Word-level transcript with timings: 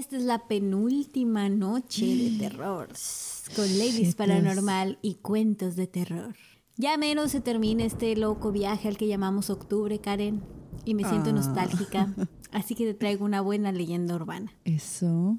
Esta 0.00 0.16
es 0.16 0.22
la 0.22 0.48
penúltima 0.48 1.50
noche 1.50 2.06
de 2.06 2.38
terror 2.38 2.88
con 3.54 3.66
Ladies 3.78 4.14
Paranormal 4.14 4.98
y 5.02 5.16
cuentos 5.16 5.76
de 5.76 5.86
terror. 5.86 6.34
Ya 6.78 6.96
menos 6.96 7.32
se 7.32 7.42
termina 7.42 7.84
este 7.84 8.16
loco 8.16 8.50
viaje 8.50 8.88
al 8.88 8.96
que 8.96 9.06
llamamos 9.06 9.50
octubre, 9.50 9.98
Karen, 10.00 10.42
y 10.86 10.94
me 10.94 11.04
siento 11.04 11.28
Ah. 11.28 11.32
nostálgica, 11.34 12.14
así 12.50 12.74
que 12.74 12.86
te 12.86 12.94
traigo 12.94 13.26
una 13.26 13.42
buena 13.42 13.72
leyenda 13.72 14.14
urbana. 14.14 14.50
Eso. 14.64 15.36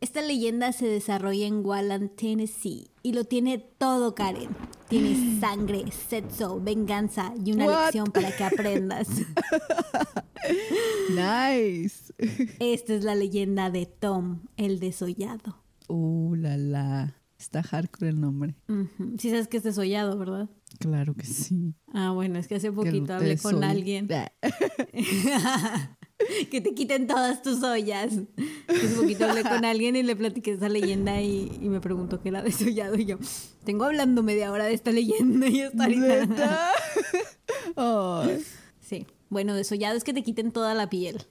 Esta 0.00 0.22
leyenda 0.22 0.72
se 0.72 0.86
desarrolla 0.86 1.46
en 1.46 1.62
Walland, 1.66 2.14
Tennessee, 2.16 2.88
y 3.02 3.12
lo 3.12 3.24
tiene 3.24 3.58
todo, 3.58 4.14
Karen. 4.14 4.48
Tiene 4.88 5.38
sangre, 5.40 5.84
sexo, 6.08 6.58
venganza 6.62 7.34
y 7.44 7.52
una 7.52 7.66
lección 7.84 8.06
para 8.06 8.34
que 8.34 8.44
aprendas. 8.44 9.08
Nice. 11.10 12.07
Esta 12.58 12.94
es 12.94 13.04
la 13.04 13.14
leyenda 13.14 13.70
de 13.70 13.86
Tom, 13.86 14.40
el 14.56 14.80
desollado. 14.80 15.62
Uh, 15.88 16.34
la 16.34 16.56
la. 16.56 17.14
Está 17.38 17.62
hardcore 17.62 18.08
el 18.10 18.20
nombre. 18.20 18.56
Ujú. 18.68 19.14
Sí 19.16 19.30
sabes 19.30 19.46
que 19.46 19.58
es 19.58 19.62
desollado, 19.62 20.18
¿verdad? 20.18 20.48
Claro 20.80 21.14
que 21.14 21.24
sí. 21.24 21.72
Ah, 21.94 22.10
bueno, 22.10 22.36
es 22.40 22.48
que 22.48 22.56
hace 22.56 22.72
poquito 22.72 23.14
hablé 23.14 23.38
con 23.38 23.62
alguien. 23.62 24.08
Ah, 24.12 25.96
que 26.50 26.60
te 26.60 26.74
quiten 26.74 27.06
todas 27.06 27.40
tus 27.42 27.62
ollas. 27.62 28.18
Hace 28.66 28.88
poquito 28.96 29.26
hablé 29.26 29.44
con 29.44 29.64
alguien 29.64 29.94
y 29.94 30.02
le 30.02 30.16
platiqué 30.16 30.52
esa 30.52 30.68
leyenda 30.68 31.22
y, 31.22 31.56
y 31.62 31.68
me 31.68 31.80
preguntó 31.80 32.20
qué 32.20 32.30
era 32.30 32.42
desollado. 32.42 32.96
Y 32.96 33.04
yo, 33.04 33.18
tengo 33.64 33.84
hablando 33.84 34.24
media 34.24 34.50
hora 34.50 34.64
de 34.64 34.74
esta 34.74 34.90
leyenda 34.90 35.46
y 35.46 35.60
hasta 35.60 35.84
ahorita. 35.84 36.70
Sí. 38.80 39.06
Bueno, 39.30 39.54
desollado 39.54 39.96
es 39.96 40.04
que 40.04 40.12
te 40.14 40.22
quiten 40.22 40.52
toda 40.52 40.74
la 40.74 40.88
piel. 40.88 41.26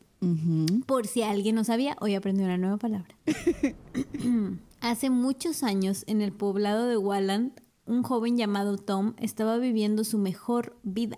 Por 0.86 1.06
si 1.08 1.22
alguien 1.22 1.56
no 1.56 1.64
sabía, 1.64 1.96
hoy 2.02 2.16
aprendí 2.16 2.44
una 2.44 2.58
nueva 2.58 2.78
palabra. 2.78 3.16
Hace 4.82 5.10
muchos 5.10 5.64
años, 5.64 6.04
en 6.08 6.22
el 6.22 6.32
poblado 6.32 6.88
de 6.88 6.98
Walland, 6.98 7.52
un 7.86 8.04
joven 8.04 8.38
llamado 8.38 8.78
Tom 8.78 9.14
estaba 9.20 9.58
viviendo 9.58 10.04
su 10.04 10.18
mejor 10.18 10.78
vida. 10.84 11.18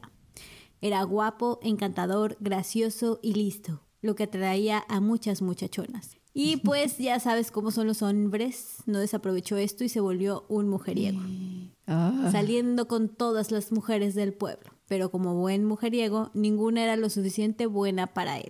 Era 0.82 1.04
guapo, 1.04 1.60
encantador, 1.62 2.38
gracioso 2.40 3.20
y 3.22 3.34
listo, 3.34 3.82
lo 4.02 4.16
que 4.16 4.24
atraía 4.24 4.84
a 4.88 5.00
muchas 5.02 5.42
muchachonas. 5.42 6.18
Y 6.34 6.58
pues 6.58 6.98
ya 7.00 7.20
sabes 7.20 7.52
cómo 7.52 7.72
son 7.72 7.88
los 7.88 8.02
hombres, 8.02 8.78
no 8.86 9.00
desaprovechó 9.00 9.58
esto 9.58 9.84
y 9.84 9.90
se 9.90 10.00
volvió 10.00 10.46
un 10.48 10.70
mujeriego 10.70 11.20
Ah. 11.88 12.30
saliendo 12.32 12.88
con 12.88 13.10
todas 13.10 13.52
las 13.52 13.72
mujeres 13.72 14.14
del 14.14 14.34
pueblo. 14.34 14.72
Pero 14.90 15.10
como 15.12 15.36
buen 15.36 15.64
mujeriego, 15.64 16.30
ninguna 16.34 16.84
era 16.84 16.98
lo 16.98 17.10
suficiente 17.10 17.66
buena 17.68 18.08
para 18.08 18.40
él. 18.40 18.50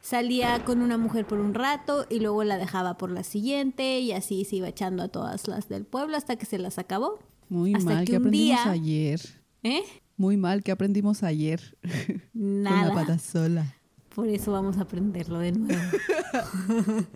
Salía 0.00 0.64
con 0.64 0.82
una 0.82 0.98
mujer 0.98 1.24
por 1.26 1.38
un 1.38 1.54
rato 1.54 2.04
y 2.10 2.18
luego 2.20 2.44
la 2.44 2.58
dejaba 2.58 2.98
por 2.98 3.10
la 3.10 3.22
siguiente 3.22 4.00
y 4.00 4.12
así 4.12 4.44
se 4.44 4.56
iba 4.56 4.68
echando 4.68 5.02
a 5.04 5.08
todas 5.08 5.46
las 5.48 5.68
del 5.70 5.86
pueblo 5.86 6.16
hasta 6.18 6.36
que 6.36 6.44
se 6.44 6.58
las 6.58 6.76
acabó. 6.78 7.20
Muy 7.48 7.72
Hasta 7.74 7.94
mal 7.94 8.04
que 8.04 8.10
que 8.10 8.16
aprendimos 8.16 8.64
día- 8.64 8.70
ayer. 8.70 9.20
¿Eh? 9.62 9.82
Muy 10.16 10.36
mal 10.36 10.62
que 10.62 10.72
aprendimos 10.72 11.22
ayer. 11.22 11.78
Con 12.32 12.64
la 12.64 12.70
Nada. 12.70 12.94
pata 12.94 13.18
sola. 13.18 13.76
Por 14.14 14.28
eso 14.28 14.52
vamos 14.52 14.76
a 14.76 14.82
aprenderlo 14.82 15.38
de 15.38 15.52
nuevo. 15.52 15.80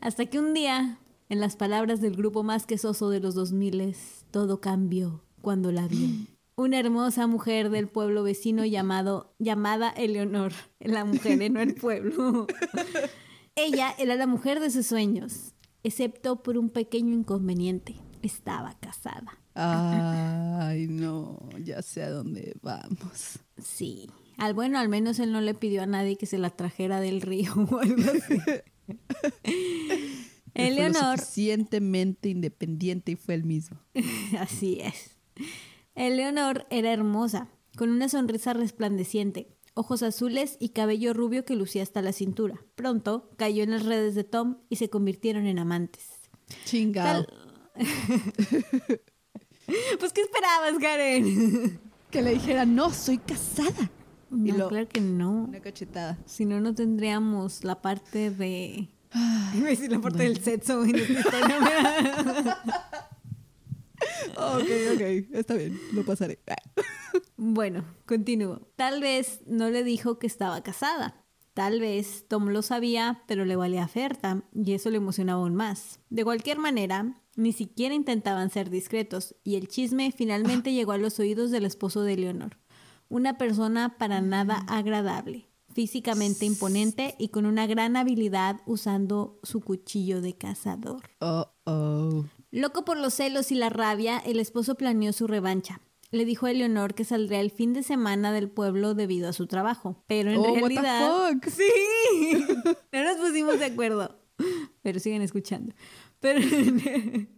Hasta 0.00 0.26
que 0.26 0.38
un 0.38 0.54
día, 0.54 0.98
en 1.28 1.40
las 1.40 1.56
palabras 1.56 2.00
del 2.00 2.16
grupo 2.16 2.42
más 2.42 2.66
quesoso 2.66 3.10
de 3.10 3.20
los 3.20 3.34
2000, 3.34 3.94
todo 4.30 4.60
cambió 4.60 5.22
cuando 5.42 5.70
la 5.72 5.86
vio. 5.86 6.08
Una 6.60 6.78
hermosa 6.78 7.26
mujer 7.26 7.70
del 7.70 7.88
pueblo 7.88 8.22
vecino 8.22 8.66
llamado, 8.66 9.34
llamada 9.38 9.88
Eleonor, 9.88 10.52
la 10.80 11.06
mujer, 11.06 11.40
eh, 11.40 11.48
no 11.48 11.58
el 11.58 11.74
pueblo. 11.74 12.46
Ella 13.56 13.94
era 13.98 14.14
la 14.14 14.26
mujer 14.26 14.60
de 14.60 14.70
sus 14.70 14.84
sueños, 14.84 15.54
excepto 15.82 16.42
por 16.42 16.58
un 16.58 16.68
pequeño 16.68 17.14
inconveniente. 17.14 17.96
Estaba 18.20 18.78
casada. 18.78 19.38
Ay, 19.54 20.86
no. 20.86 21.38
Ya 21.64 21.80
sé 21.80 22.02
a 22.02 22.10
dónde 22.10 22.54
vamos. 22.60 23.38
Sí. 23.56 24.10
Al 24.36 24.52
bueno, 24.52 24.78
al 24.78 24.90
menos 24.90 25.18
él 25.18 25.32
no 25.32 25.40
le 25.40 25.54
pidió 25.54 25.82
a 25.82 25.86
nadie 25.86 26.18
que 26.18 26.26
se 26.26 26.36
la 26.36 26.50
trajera 26.50 27.00
del 27.00 27.22
río 27.22 27.54
o 27.70 27.78
algo 27.78 28.02
así. 28.02 28.34
Él 30.52 30.74
fue 30.74 30.82
lo 30.82 30.88
Eleonor, 30.88 31.18
suficientemente 31.20 32.28
independiente 32.28 33.12
y 33.12 33.16
fue 33.16 33.32
el 33.32 33.44
mismo. 33.44 33.78
así 34.38 34.80
es. 34.82 35.16
Eleonor 36.06 36.66
era 36.70 36.92
hermosa, 36.92 37.48
con 37.76 37.90
una 37.90 38.08
sonrisa 38.08 38.52
resplandeciente, 38.54 39.54
ojos 39.74 40.02
azules 40.02 40.56
y 40.58 40.70
cabello 40.70 41.12
rubio 41.12 41.44
que 41.44 41.54
lucía 41.56 41.82
hasta 41.82 42.00
la 42.02 42.12
cintura. 42.12 42.62
Pronto 42.74 43.30
cayó 43.36 43.62
en 43.62 43.70
las 43.72 43.84
redes 43.84 44.14
de 44.14 44.24
Tom 44.24 44.56
y 44.70 44.76
se 44.76 44.88
convirtieron 44.88 45.46
en 45.46 45.58
amantes. 45.58 46.08
Chingado. 46.64 47.26
Pues, 50.00 50.12
¿qué 50.12 50.22
esperabas, 50.22 50.78
Karen? 50.80 51.78
Que 52.10 52.22
le 52.22 52.32
dijera, 52.32 52.66
no, 52.66 52.90
soy 52.92 53.18
casada. 53.18 53.88
Y 54.32 54.50
lo- 54.50 54.68
claro 54.68 54.88
que 54.88 55.00
no. 55.00 55.44
Una 55.44 55.60
cachetada. 55.60 56.18
Si 56.26 56.44
no, 56.44 56.60
no 56.60 56.74
tendríamos 56.74 57.62
la 57.62 57.80
parte 57.80 58.30
de... 58.32 58.88
Iba 59.54 59.66
a 59.66 59.70
decir 59.70 59.92
la 59.92 60.00
parte 60.00 60.24
del 60.24 60.42
sexo 60.42 60.84
en 60.84 60.96
esta 60.96 61.12
historia. 61.12 62.58
Ok, 64.36 64.70
ok. 64.94 65.00
Está 65.32 65.54
bien, 65.54 65.78
lo 65.92 66.04
pasaré. 66.04 66.38
Bueno, 67.36 67.84
continúo. 68.06 68.60
Tal 68.76 69.00
vez 69.00 69.40
no 69.46 69.70
le 69.70 69.82
dijo 69.82 70.18
que 70.18 70.26
estaba 70.26 70.62
casada. 70.62 71.24
Tal 71.54 71.80
vez 71.80 72.26
Tom 72.28 72.48
lo 72.48 72.62
sabía, 72.62 73.22
pero 73.26 73.44
le 73.44 73.56
valía 73.56 73.84
oferta 73.84 74.44
y 74.54 74.72
eso 74.72 74.90
le 74.90 74.98
emocionaba 74.98 75.42
aún 75.42 75.54
más. 75.54 76.00
De 76.08 76.24
cualquier 76.24 76.58
manera, 76.58 77.20
ni 77.36 77.52
siquiera 77.52 77.94
intentaban 77.94 78.50
ser 78.50 78.70
discretos 78.70 79.34
y 79.42 79.56
el 79.56 79.68
chisme 79.68 80.12
finalmente 80.12 80.72
llegó 80.74 80.92
a 80.92 80.98
los 80.98 81.18
oídos 81.18 81.50
del 81.50 81.64
esposo 81.64 82.02
de 82.02 82.16
Leonor. 82.16 82.58
Una 83.08 83.36
persona 83.36 83.98
para 83.98 84.20
nada 84.20 84.64
agradable, 84.68 85.48
físicamente 85.74 86.46
imponente 86.46 87.16
y 87.18 87.28
con 87.28 87.46
una 87.46 87.66
gran 87.66 87.96
habilidad 87.96 88.60
usando 88.66 89.40
su 89.42 89.60
cuchillo 89.60 90.20
de 90.20 90.36
cazador. 90.36 91.10
Oh, 91.20 91.52
oh. 91.64 92.24
Loco 92.50 92.84
por 92.84 92.96
los 92.96 93.14
celos 93.14 93.52
y 93.52 93.54
la 93.54 93.68
rabia, 93.68 94.18
el 94.18 94.40
esposo 94.40 94.74
planeó 94.74 95.12
su 95.12 95.26
revancha. 95.26 95.80
Le 96.10 96.24
dijo 96.24 96.46
a 96.46 96.50
Eleonor 96.50 96.94
que 96.94 97.04
saldría 97.04 97.40
el 97.40 97.52
fin 97.52 97.72
de 97.72 97.84
semana 97.84 98.32
del 98.32 98.50
pueblo 98.50 98.94
debido 98.94 99.28
a 99.28 99.32
su 99.32 99.46
trabajo. 99.46 100.02
Pero 100.08 100.32
en 100.32 100.38
Oh, 100.38 100.42
what 100.42 100.52
the 100.54 100.60
realidad. 100.60 101.30
fuck? 101.32 101.44
¡Sí! 101.48 102.44
No 102.92 103.04
nos 103.04 103.16
pusimos 103.18 103.58
de 103.60 103.66
acuerdo. 103.66 104.18
Pero 104.82 104.98
siguen 104.98 105.22
escuchando. 105.22 105.72
Pero, 106.18 106.40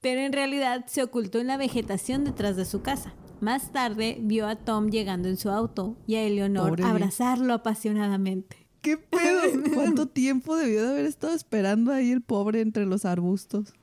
pero 0.00 0.20
en 0.20 0.32
realidad 0.32 0.84
se 0.86 1.02
ocultó 1.02 1.38
en 1.40 1.48
la 1.48 1.56
vegetación 1.56 2.24
detrás 2.24 2.56
de 2.56 2.64
su 2.64 2.82
casa. 2.82 3.14
Más 3.40 3.72
tarde 3.72 4.18
vio 4.20 4.46
a 4.46 4.56
Tom 4.56 4.88
llegando 4.88 5.28
en 5.28 5.36
su 5.36 5.50
auto 5.50 5.96
y 6.06 6.14
a 6.14 6.22
Eleonor 6.22 6.70
Pobre. 6.70 6.84
abrazarlo 6.84 7.52
apasionadamente. 7.54 8.65
¿Qué 8.86 8.96
pedo? 9.10 9.40
¿Cuánto 9.74 10.06
tiempo 10.22 10.54
debió 10.54 10.84
de 10.84 10.90
haber 10.90 11.06
estado 11.06 11.34
esperando 11.34 11.90
ahí 11.92 12.12
el 12.12 12.20
pobre 12.22 12.60
entre 12.60 12.86
los 12.86 13.04
arbustos? 13.04 13.74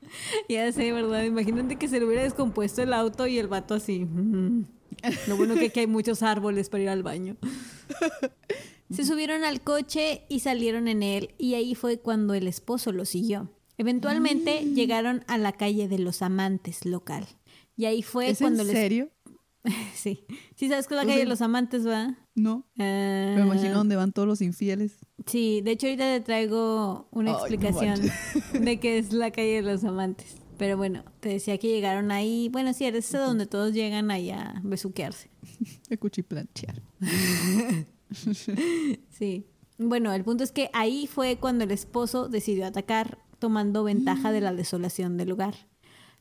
Ya 0.47 0.71
sé, 0.71 0.93
¿verdad? 0.93 1.23
Imagínate 1.25 1.75
que 1.75 1.89
se 1.89 1.99
le 1.99 2.05
hubiera 2.05 2.23
descompuesto 2.23 2.81
el 2.81 2.93
auto 2.93 3.27
y 3.27 3.37
el 3.37 3.47
vato 3.47 3.73
así. 3.73 4.05
"Mm". 4.05 4.63
Lo 5.27 5.35
bueno 5.35 5.55
que 5.55 5.65
aquí 5.65 5.81
hay 5.81 5.87
muchos 5.87 6.23
árboles 6.23 6.69
para 6.69 6.83
ir 6.83 6.89
al 6.89 7.03
baño. 7.03 7.35
Se 8.89 9.03
subieron 9.03 9.43
al 9.43 9.59
coche 9.61 10.21
y 10.29 10.39
salieron 10.39 10.87
en 10.87 11.03
él 11.03 11.33
y 11.37 11.55
ahí 11.55 11.75
fue 11.75 11.99
cuando 11.99 12.33
el 12.33 12.47
esposo 12.47 12.93
lo 12.93 13.03
siguió. 13.03 13.49
Eventualmente 13.77 14.61
llegaron 14.63 15.25
a 15.27 15.37
la 15.37 15.51
calle 15.51 15.89
de 15.89 15.99
los 15.99 16.21
amantes 16.21 16.85
local. 16.85 17.27
Y 17.75 17.85
ahí 17.85 18.03
fue 18.03 18.29
¿Es 18.29 18.37
cuando 18.39 18.61
en 18.61 18.67
les... 18.67 18.77
serio? 18.77 19.09
Sí. 19.95 20.25
Sí, 20.55 20.69
sabes 20.69 20.87
que 20.87 20.93
es 20.93 21.01
la 21.01 21.07
calle 21.07 21.19
de 21.19 21.25
los 21.25 21.41
amantes, 21.41 21.85
¿va? 21.87 22.17
No. 22.35 22.65
Ah, 22.79 23.33
Me 23.35 23.41
imagino 23.41 23.75
dónde 23.75 23.95
van 23.95 24.11
todos 24.11 24.27
los 24.27 24.41
infieles. 24.41 24.97
Sí, 25.27 25.61
de 25.61 25.71
hecho 25.71 25.87
ahorita 25.87 26.03
te 26.05 26.21
traigo 26.21 27.07
una 27.11 27.31
Ay, 27.31 27.37
no 27.37 27.45
explicación 27.45 28.01
de 28.65 28.79
qué 28.79 28.97
es 28.97 29.13
la 29.13 29.31
calle 29.31 29.61
de 29.61 29.61
los 29.61 29.83
amantes. 29.83 30.37
Pero 30.57 30.77
bueno, 30.77 31.03
te 31.19 31.29
decía 31.29 31.57
que 31.57 31.67
llegaron 31.67 32.11
ahí, 32.11 32.49
bueno, 32.51 32.73
sí, 32.73 32.85
es 32.85 33.11
donde 33.11 33.45
todos 33.45 33.73
llegan 33.73 34.11
ahí 34.11 34.29
a 34.29 34.61
besuquearse. 34.63 35.29
A 35.91 35.97
cuchiplanchear. 35.97 36.81
Sí. 39.09 39.47
Bueno, 39.79 40.13
el 40.13 40.23
punto 40.23 40.43
es 40.43 40.51
que 40.51 40.69
ahí 40.73 41.07
fue 41.07 41.37
cuando 41.37 41.63
el 41.63 41.71
esposo 41.71 42.29
decidió 42.29 42.67
atacar, 42.67 43.17
tomando 43.39 43.83
ventaja 43.83 44.31
de 44.31 44.39
la 44.41 44.53
desolación 44.55 45.17
del 45.17 45.29
lugar. 45.29 45.55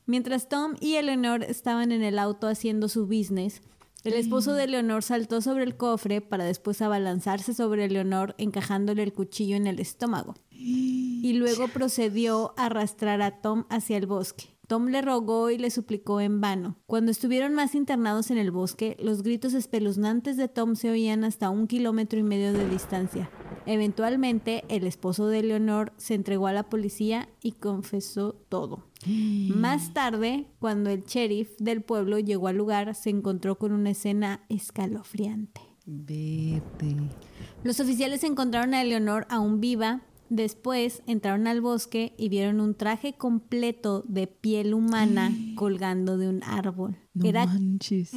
Mientras 0.05 0.49
Tom 0.49 0.73
y 0.81 0.95
Eleanor 0.95 1.43
estaban 1.43 1.91
en 1.91 2.03
el 2.03 2.19
auto 2.19 2.47
haciendo 2.47 2.89
su 2.89 3.05
business, 3.05 3.61
el 4.03 4.13
esposo 4.13 4.53
de 4.53 4.65
Eleanor 4.65 5.01
saltó 5.01 5.41
sobre 5.41 5.63
el 5.63 5.77
cofre 5.77 6.19
para 6.21 6.43
después 6.43 6.81
abalanzarse 6.81 7.53
sobre 7.53 7.85
Eleanor 7.85 8.35
encajándole 8.37 9.03
el 9.03 9.13
cuchillo 9.13 9.55
en 9.55 9.67
el 9.67 9.79
estómago. 9.79 10.35
Y 10.51 11.33
luego 11.33 11.67
procedió 11.69 12.53
a 12.57 12.65
arrastrar 12.65 13.21
a 13.21 13.41
Tom 13.41 13.65
hacia 13.69 13.97
el 13.97 14.05
bosque. 14.05 14.52
Tom 14.67 14.87
le 14.87 15.01
rogó 15.01 15.49
y 15.49 15.57
le 15.57 15.69
suplicó 15.69 16.21
en 16.21 16.39
vano. 16.41 16.77
Cuando 16.85 17.11
estuvieron 17.11 17.53
más 17.53 17.75
internados 17.75 18.31
en 18.31 18.37
el 18.37 18.51
bosque, 18.51 18.95
los 18.99 19.21
gritos 19.21 19.53
espeluznantes 19.53 20.37
de 20.37 20.47
Tom 20.47 20.75
se 20.75 20.89
oían 20.89 21.23
hasta 21.23 21.49
un 21.49 21.67
kilómetro 21.67 22.19
y 22.19 22.23
medio 22.23 22.53
de 22.53 22.69
distancia. 22.69 23.29
Eventualmente, 23.65 24.63
el 24.69 24.85
esposo 24.85 25.27
de 25.27 25.43
Leonor 25.43 25.93
se 25.97 26.15
entregó 26.15 26.47
a 26.47 26.53
la 26.53 26.69
policía 26.69 27.29
y 27.41 27.53
confesó 27.53 28.33
todo. 28.49 28.87
Más 29.05 29.93
tarde, 29.93 30.47
cuando 30.59 30.89
el 30.89 31.03
sheriff 31.03 31.57
del 31.59 31.81
pueblo 31.81 32.19
llegó 32.19 32.47
al 32.47 32.57
lugar, 32.57 32.95
se 32.95 33.09
encontró 33.09 33.57
con 33.57 33.73
una 33.73 33.91
escena 33.91 34.45
escalofriante. 34.49 35.61
Vete. 35.85 36.95
Los 37.63 37.79
oficiales 37.79 38.23
encontraron 38.23 38.73
a 38.73 38.83
Leonor 38.83 39.25
aún 39.29 39.59
viva. 39.59 40.01
Después 40.35 41.03
entraron 41.05 41.45
al 41.45 41.61
bosque 41.61 42.15
y 42.17 42.27
vieron 42.27 42.59
un 42.59 42.73
traje 42.73 43.13
completo 43.13 44.03
de 44.07 44.25
piel 44.25 44.73
humana 44.73 45.31
colgando 45.55 46.17
de 46.17 46.27
un 46.27 46.41
árbol. 46.43 46.97
No 47.13 47.29
Era 47.29 47.45
manches. 47.45 48.13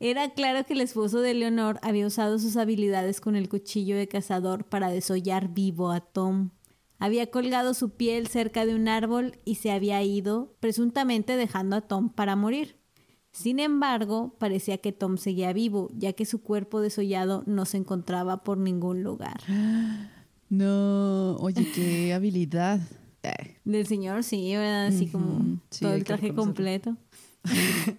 Era 0.00 0.30
claro 0.30 0.64
que 0.64 0.72
el 0.72 0.80
esposo 0.80 1.20
de 1.20 1.34
Leonor 1.34 1.78
había 1.82 2.06
usado 2.06 2.38
sus 2.38 2.56
habilidades 2.56 3.20
con 3.20 3.36
el 3.36 3.50
cuchillo 3.50 3.98
de 3.98 4.08
cazador 4.08 4.64
para 4.64 4.88
desollar 4.88 5.52
vivo 5.52 5.90
a 5.90 6.00
Tom. 6.00 6.52
Había 6.98 7.30
colgado 7.30 7.74
su 7.74 7.90
piel 7.90 8.26
cerca 8.26 8.64
de 8.64 8.74
un 8.74 8.88
árbol 8.88 9.36
y 9.44 9.56
se 9.56 9.72
había 9.72 10.02
ido, 10.02 10.56
presuntamente 10.60 11.36
dejando 11.36 11.76
a 11.76 11.82
Tom 11.82 12.08
para 12.08 12.34
morir. 12.34 12.80
Sin 13.30 13.60
embargo, 13.60 14.34
parecía 14.38 14.78
que 14.78 14.92
Tom 14.92 15.18
seguía 15.18 15.52
vivo, 15.52 15.90
ya 15.92 16.14
que 16.14 16.24
su 16.24 16.42
cuerpo 16.42 16.80
desollado 16.80 17.42
no 17.44 17.66
se 17.66 17.76
encontraba 17.76 18.42
por 18.42 18.56
ningún 18.56 19.02
lugar. 19.02 19.42
No, 20.48 21.36
oye, 21.36 21.70
qué 21.74 22.12
habilidad. 22.14 22.80
Ay, 23.22 23.56
Del 23.64 23.86
señor, 23.86 24.22
sí, 24.22 24.54
¿verdad? 24.54 24.86
Así 24.86 25.08
como 25.08 25.60
sí, 25.70 25.80
todo 25.80 25.94
el 25.94 26.04
traje 26.04 26.32
completo. 26.34 26.96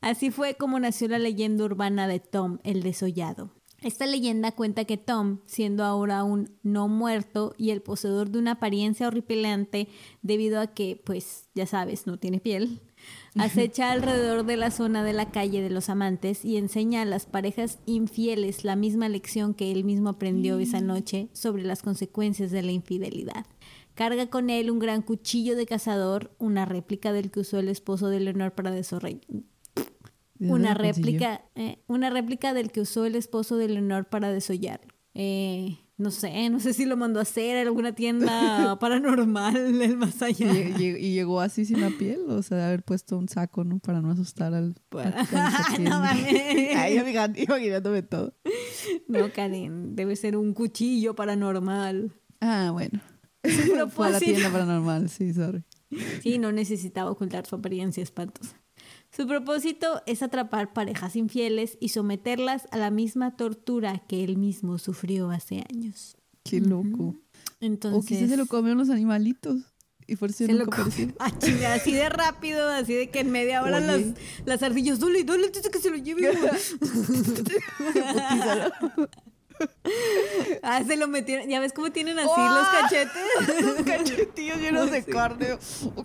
Así 0.00 0.30
fue 0.30 0.54
como 0.54 0.78
nació 0.78 1.08
la 1.08 1.18
leyenda 1.18 1.64
urbana 1.64 2.08
de 2.08 2.20
Tom 2.20 2.58
el 2.64 2.82
desollado. 2.82 3.50
Esta 3.82 4.06
leyenda 4.06 4.52
cuenta 4.52 4.86
que 4.86 4.96
Tom, 4.96 5.40
siendo 5.44 5.84
ahora 5.84 6.24
un 6.24 6.56
no 6.62 6.88
muerto 6.88 7.54
y 7.58 7.70
el 7.70 7.82
poseedor 7.82 8.30
de 8.30 8.38
una 8.38 8.52
apariencia 8.52 9.06
horripilante 9.06 9.88
debido 10.22 10.58
a 10.58 10.68
que, 10.68 11.00
pues, 11.04 11.50
ya 11.54 11.66
sabes, 11.66 12.06
no 12.06 12.18
tiene 12.18 12.40
piel, 12.40 12.80
acecha 13.36 13.92
alrededor 13.92 14.44
de 14.46 14.56
la 14.56 14.70
zona 14.70 15.02
de 15.02 15.12
la 15.12 15.30
calle 15.30 15.62
de 15.62 15.70
los 15.70 15.88
amantes 15.88 16.44
y 16.44 16.56
enseña 16.56 17.02
a 17.02 17.04
las 17.04 17.26
parejas 17.26 17.78
infieles 17.86 18.64
la 18.64 18.76
misma 18.76 19.08
lección 19.08 19.54
que 19.54 19.72
él 19.72 19.84
mismo 19.84 20.08
aprendió 20.10 20.58
esa 20.58 20.80
noche 20.80 21.28
sobre 21.32 21.64
las 21.64 21.82
consecuencias 21.82 22.50
de 22.50 22.62
la 22.62 22.72
infidelidad. 22.72 23.46
Carga 23.94 24.26
con 24.28 24.50
él 24.50 24.70
un 24.70 24.78
gran 24.80 25.02
cuchillo 25.02 25.56
de 25.56 25.66
cazador, 25.66 26.32
una 26.38 26.64
réplica 26.64 27.12
del 27.12 27.30
que 27.30 27.40
usó 27.40 27.58
el 27.58 27.68
esposo 27.68 28.08
de 28.08 28.20
Leonor 28.20 28.52
para 28.52 28.70
desorre- 28.72 29.20
¿de 29.28 29.44
dónde 30.48 30.54
una 30.54 30.74
réplica, 30.74 31.44
eh, 31.54 31.78
una 31.86 32.10
réplica 32.10 32.54
del 32.54 32.72
que 32.72 32.80
usó 32.80 33.04
el 33.04 33.14
esposo 33.14 33.56
de 33.56 33.68
Leonor 33.68 34.06
para 34.06 34.30
desollar. 34.32 34.80
Eh, 35.14 35.78
no 35.96 36.10
sé, 36.10 36.50
no 36.50 36.58
sé 36.60 36.72
si 36.72 36.84
lo 36.86 36.96
mandó 36.96 37.20
a 37.20 37.22
hacer 37.22 37.56
en 37.56 37.66
alguna 37.66 37.94
tienda 37.94 38.76
paranormal 38.80 39.80
el 39.80 39.96
más 39.96 40.20
allá. 40.22 40.46
Y, 40.52 40.72
lle- 40.74 40.98
y 41.00 41.14
llegó 41.14 41.40
así 41.40 41.64
sin 41.64 41.80
la 41.80 41.90
piel, 41.90 42.20
o 42.28 42.42
sea, 42.42 42.58
de 42.58 42.64
haber 42.64 42.82
puesto 42.82 43.16
un 43.16 43.28
saco, 43.28 43.62
¿no? 43.64 43.78
Para 43.78 44.00
no 44.00 44.10
asustar 44.10 44.54
al. 44.54 44.74
Para- 44.88 45.24
tiene. 45.26 45.90
no 45.90 46.00
mames. 46.00 46.76
Ay, 46.76 46.98
amiga, 46.98 47.30
imaginándome 47.36 48.02
todo. 48.02 48.34
No, 49.08 49.32
Karen, 49.32 49.94
debe 49.96 50.16
ser 50.16 50.36
un 50.36 50.52
cuchillo 50.54 51.14
paranormal. 51.14 52.12
Ah, 52.40 52.70
bueno. 52.72 53.00
Fue 53.90 54.06
a 54.06 54.10
la 54.10 54.20
tienda 54.20 54.50
paranormal, 54.50 55.08
sí, 55.10 55.32
sorry. 55.34 55.64
Sí, 56.22 56.38
no 56.38 56.50
necesitaba 56.50 57.10
ocultar 57.10 57.46
su 57.46 57.54
apariencia 57.56 58.02
espantosa. 58.02 58.56
Su 59.14 59.26
propósito 59.28 60.02
es 60.06 60.22
atrapar 60.22 60.72
parejas 60.72 61.14
infieles 61.14 61.76
y 61.78 61.90
someterlas 61.90 62.66
a 62.72 62.78
la 62.78 62.90
misma 62.90 63.36
tortura 63.36 64.02
que 64.08 64.24
él 64.24 64.36
mismo 64.36 64.78
sufrió 64.78 65.30
hace 65.30 65.64
años. 65.70 66.16
Qué 66.42 66.60
loco. 66.60 67.14
Entonces, 67.60 68.02
O 68.02 68.04
quizás 68.04 68.28
se 68.28 68.36
lo 68.36 68.46
comieron 68.46 68.78
los 68.78 68.90
animalitos. 68.90 69.62
Y 70.08 70.16
por 70.16 70.30
eso 70.30 70.38
se 70.46 70.52
lo 70.52 70.64
nunca 70.64 70.82
apareció. 70.82 71.14
Ah, 71.20 71.30
chinga, 71.38 71.74
así 71.74 71.92
de 71.92 72.08
rápido, 72.08 72.68
así 72.68 72.94
de 72.94 73.08
que 73.10 73.20
en 73.20 73.30
media 73.30 73.62
hora 73.62 73.78
las, 73.78 74.02
las 74.46 74.62
ardillas, 74.64 74.98
dale, 74.98 75.20
antes 75.20 75.62
de 75.62 75.70
que 75.70 75.78
se 75.78 75.90
lo 75.90 75.96
lleve. 75.96 76.28
ah, 80.62 80.82
se 80.84 80.96
lo 80.96 81.06
metieron. 81.06 81.48
Ya 81.48 81.60
ves 81.60 81.72
cómo 81.72 81.92
tienen 81.92 82.18
así 82.18 82.28
los 82.28 82.66
cachetes. 82.68 83.62
Los 83.62 83.76
cachetillos 83.86 84.58
llenos 84.58 84.90
de 84.90 85.04
carne. 85.04 85.56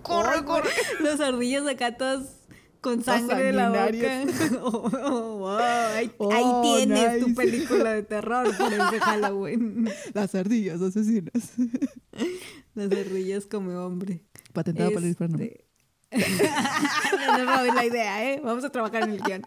Corre, 0.02 0.44
corre. 0.44 0.70
Las 1.00 1.18
ardillas 1.20 1.66
acá 1.66 1.96
todas 1.96 2.39
con 2.80 3.02
sangre 3.04 3.44
de 3.44 3.52
la 3.52 3.68
boca. 3.70 4.24
Oh, 4.62 4.90
oh, 5.04 5.38
wow. 5.38 5.58
Ahí, 5.58 6.10
Oh, 6.18 6.32
ahí 6.32 6.86
tienes 6.86 7.20
tu 7.20 7.34
película 7.34 7.92
de 7.92 8.02
terror 8.02 8.56
por 8.56 8.72
ese 8.72 9.00
Halloween. 9.00 9.88
Las 10.14 10.34
ardillas 10.34 10.80
asesinas. 10.80 11.52
Las 12.74 12.90
ardillas 12.92 13.46
come 13.46 13.76
hombre. 13.76 14.24
Patentada 14.52 14.90
para 14.90 15.04
el 15.04 15.10
hispano. 15.10 15.38
Este- 15.38 15.64
no 16.10 17.74
la 17.74 17.84
idea, 17.84 18.32
¿eh? 18.32 18.40
Vamos 18.42 18.64
a 18.64 18.70
trabajar 18.70 19.04
en 19.04 19.10
el 19.10 19.22
guion. 19.22 19.42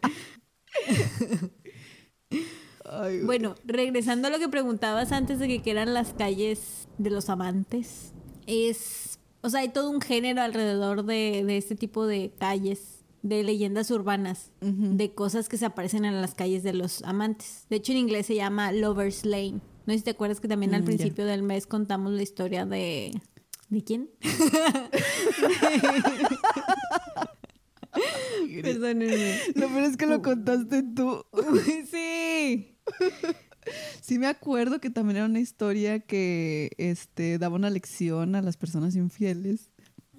Ay. 2.86 3.22
Bueno, 3.22 3.56
regresando 3.66 4.28
a 4.28 4.32
lo 4.32 4.40
que 4.40 4.50
preguntabas 4.50 5.12
antes 5.12 5.40
de 5.40 5.48
que 5.48 5.62
qué 5.62 5.72
eran 5.72 5.94
las 5.94 6.14
calles 6.14 6.88
de 6.98 7.10
los 7.10 7.30
amantes, 7.30 8.14
es, 8.46 9.20
o 9.42 9.50
sea, 9.50 9.62
hay 9.62 9.70
todo 9.70 9.90
un 9.90 10.02
género 10.02 10.42
alrededor 10.42 11.04
de, 11.06 11.44
de 11.46 11.58
este 11.58 11.76
tipo 11.76 12.06
de 12.06 12.34
calles, 12.38 13.03
de 13.24 13.42
leyendas 13.44 13.90
urbanas, 13.90 14.52
de 14.62 15.14
cosas 15.16 15.50
que 15.50 15.58
se 15.58 15.66
aparecen 15.66 16.06
en 16.06 16.22
las 16.22 16.36
calles 16.36 16.62
de 16.62 16.74
los 16.74 17.02
amantes. 17.04 17.66
De 17.70 17.78
hecho, 17.78 17.92
en 17.94 17.98
inglés 18.00 18.28
se 18.28 18.36
llama 18.36 18.72
Lover's 18.72 19.26
Lane. 19.26 19.62
No 19.86 19.94
sé 19.94 19.98
si 20.00 20.04
te 20.04 20.12
acuerdas 20.12 20.40
que 20.40 20.48
también 20.48 20.74
al 20.76 20.84
Mm, 20.84 20.86
principio 20.86 21.26
del 21.26 21.42
mes 21.42 21.66
contamos 21.66 22.12
la 22.14 22.22
historia 22.22 22.66
de... 22.66 23.12
¿De 23.70 23.84
quién? 23.84 24.10
Perdónenme. 28.62 29.40
Lo 29.56 29.68
peor 29.68 29.84
es 29.84 29.98
que 29.98 30.06
lo 30.06 30.22
contaste 30.22 30.84
tú. 30.84 31.26
sí. 31.90 32.78
Sí 34.02 34.20
me 34.20 34.28
acuerdo 34.28 34.82
que 34.82 34.90
también 34.90 35.18
era 35.18 35.26
una 35.26 35.40
historia 35.40 36.00
que 36.02 36.72
este, 36.78 37.38
daba 37.38 37.56
una 37.56 37.70
lección 37.70 38.36
a 38.36 38.42
las 38.42 38.58
personas 38.58 38.96
infieles, 38.98 39.70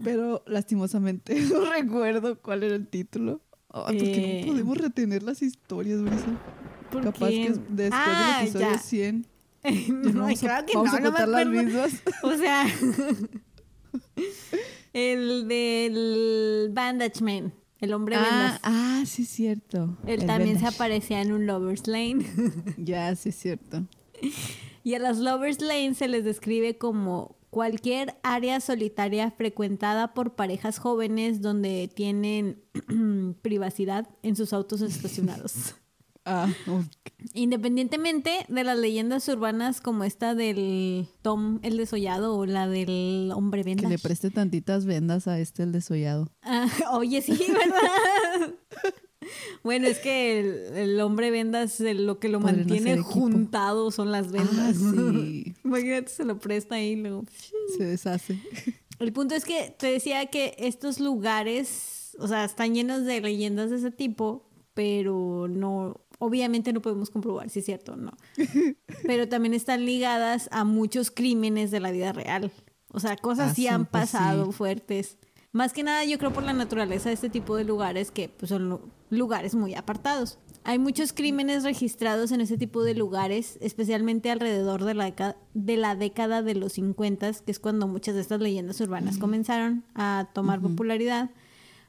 pero 0.03 0.43
lastimosamente 0.47 1.35
no 1.53 1.65
recuerdo 1.71 2.41
cuál 2.41 2.63
era 2.65 2.75
el 2.75 2.87
título. 2.89 3.41
Ay, 3.71 3.99
¿Por 3.99 4.07
qué 4.07 4.41
Eh. 4.41 4.45
no 4.47 4.53
podemos 4.53 4.79
retener 4.79 5.23
las 5.23 5.43
historias, 5.43 6.01
Brisa? 6.03 6.27
¿Por 6.91 7.03
Capaz 7.05 7.29
qué? 7.29 7.35
que 7.43 7.47
es- 7.49 7.61
después 7.69 7.91
Ah, 7.93 8.37
del 8.41 8.49
episodio 8.49 8.71
ya. 8.73 8.79
100 8.79 9.27
ya 9.65 9.71
no, 9.95 10.11
no 10.13 10.21
vamos, 10.23 10.41
claro 10.41 10.63
a, 10.63 10.67
que 10.67 10.77
vamos 10.77 10.93
no, 10.93 10.97
a 10.97 11.01
no 11.01 11.07
contar 11.11 11.29
las 11.29 11.41
acuerdo. 11.47 11.63
mismas. 11.65 11.93
O 12.23 12.37
sea, 12.37 12.67
el 14.93 15.49
del 15.49 16.71
Bandage 16.73 17.23
Man, 17.23 17.53
el 17.81 17.93
hombre 17.95 18.17
Ah, 18.17 18.21
vendas. 18.23 18.61
ah, 18.63 19.03
sí 19.07 19.23
es 19.23 19.29
cierto. 19.29 19.99
Él 20.07 20.21
El 20.21 20.27
también 20.27 20.59
se 20.61 20.67
aparecía 20.67 21.21
en 21.23 21.33
un 21.33 21.47
Lover's 21.47 21.87
Lane. 21.87 22.25
Ya, 22.77 23.15
sí 23.17 23.31
es 23.31 23.37
cierto. 23.37 23.85
y 24.85 24.95
a 24.95 24.99
las 24.99 25.19
Lover's 25.19 25.61
Lane 25.61 25.95
se 25.95 26.09
les 26.09 26.25
describe 26.25 26.77
como 26.79 27.37
cualquier 27.55 28.17
área 28.25 28.59
solitaria 28.59 29.31
frecuentada 29.31 30.13
por 30.13 30.35
parejas 30.35 30.79
jóvenes 30.79 31.41
donde 31.41 31.89
tienen 31.95 32.61
privacidad 33.43 34.09
en 34.25 34.35
sus 34.35 34.53
autos 34.53 34.83
estacionados. 34.83 35.77
Ah. 36.27 36.49
Independientemente 37.35 38.47
de 38.49 38.65
las 38.65 38.79
leyendas 38.79 39.29
urbanas 39.29 39.83
como 39.83 40.05
esta 40.05 40.35
del 40.35 41.07
Tom 41.21 41.59
el 41.63 41.77
desollado 41.77 42.35
o 42.35 42.47
la 42.47 42.67
del 42.67 43.31
hombre 43.35 43.63
que 43.63 43.69
vendas. 43.75 43.91
le 43.91 43.99
preste 43.99 44.31
tantitas 44.31 44.87
vendas 44.87 45.29
a 45.29 45.39
este 45.39 45.65
el 45.65 45.73
desollado. 45.73 46.31
Ah, 46.41 46.67
oye, 46.93 47.21
sí, 47.21 47.39
¿verdad? 47.47 48.55
bueno, 49.63 49.87
es 49.87 49.99
que 49.99 50.41
el, 50.41 50.79
el 50.79 51.01
hombre 51.03 51.31
vendas 51.31 51.79
lo 51.81 52.19
que 52.19 52.31
lo 52.31 52.41
Podrían 52.41 52.69
mantiene 52.69 53.03
juntado 53.03 53.91
son 53.91 54.11
las 54.11 54.33
vendas. 54.33 54.79
Ah, 54.81 55.13
sí. 55.13 55.54
Imagínate, 55.65 56.09
se 56.09 56.25
lo 56.25 56.39
presta 56.39 56.75
ahí 56.77 56.91
y 56.91 56.97
luego... 56.97 57.25
Se 57.77 57.85
deshace. 57.85 58.39
El 58.99 59.13
punto 59.13 59.35
es 59.35 59.45
que 59.45 59.75
te 59.77 59.89
decía 59.89 60.27
que 60.27 60.55
estos 60.59 61.01
lugares, 61.01 62.17
o 62.21 62.29
sea, 62.29 62.45
están 62.45 62.75
llenos 62.75 63.05
de 63.05 63.21
leyendas 63.21 63.71
de 63.71 63.77
ese 63.79 63.91
tipo, 63.91 64.49
pero 64.75 65.49
no, 65.49 66.01
obviamente 66.19 66.73
no 66.73 66.81
podemos 66.83 67.11
comprobar 67.11 67.49
si 67.51 67.61
es 67.61 67.65
cierto 67.65 67.93
o 67.95 67.97
no. 67.97 68.13
Pero 69.07 69.29
también 69.29 69.55
están 69.55 69.85
ligadas 69.85 70.49
a 70.53 70.65
muchos 70.65 71.11
crímenes 71.11 71.71
de 71.71 71.81
la 71.81 71.91
vida 71.93 72.13
real. 72.13 72.51
O 72.93 73.01
sea, 73.01 73.17
cosas 73.17 73.53
Ah, 73.53 73.55
sí 73.55 73.67
han 73.67 73.87
pasado 73.87 74.47
sí. 74.47 74.53
fuertes. 74.53 75.17
Más 75.53 75.73
que 75.73 75.83
nada, 75.83 76.05
yo 76.05 76.19
creo 76.19 76.33
por 76.33 76.43
la 76.43 76.53
naturaleza 76.53 77.09
de 77.09 77.15
este 77.15 77.31
tipo 77.31 77.57
de 77.57 77.65
lugares 77.65 78.11
que 78.11 78.29
pues, 78.29 78.49
son 78.49 78.69
lu- 78.69 78.91
lugares 79.11 79.55
muy 79.55 79.75
apartados. 79.75 80.39
Hay 80.67 80.79
muchos 80.79 81.13
crímenes 81.13 81.63
registrados 81.63 82.33
en 82.33 82.41
ese 82.41 82.57
tipo 82.57 82.83
de 82.83 82.95
lugares, 82.95 83.59
especialmente 83.61 84.31
alrededor 84.31 84.85
de 84.85 84.95
la, 84.95 85.07
deca- 85.15 85.37
de 85.53 85.77
la 85.77 85.95
década 85.95 86.43
de 86.43 86.55
los 86.55 86.73
50, 86.75 87.33
que 87.45 87.53
es 87.53 87.59
cuando 87.61 87.87
muchas 87.87 88.15
de 88.15 88.23
estas 88.23 88.41
leyendas 88.41 88.81
urbanas 88.81 89.19
comenzaron 89.19 89.85
a 89.95 90.29
tomar 90.35 90.61
popularidad. 90.63 91.31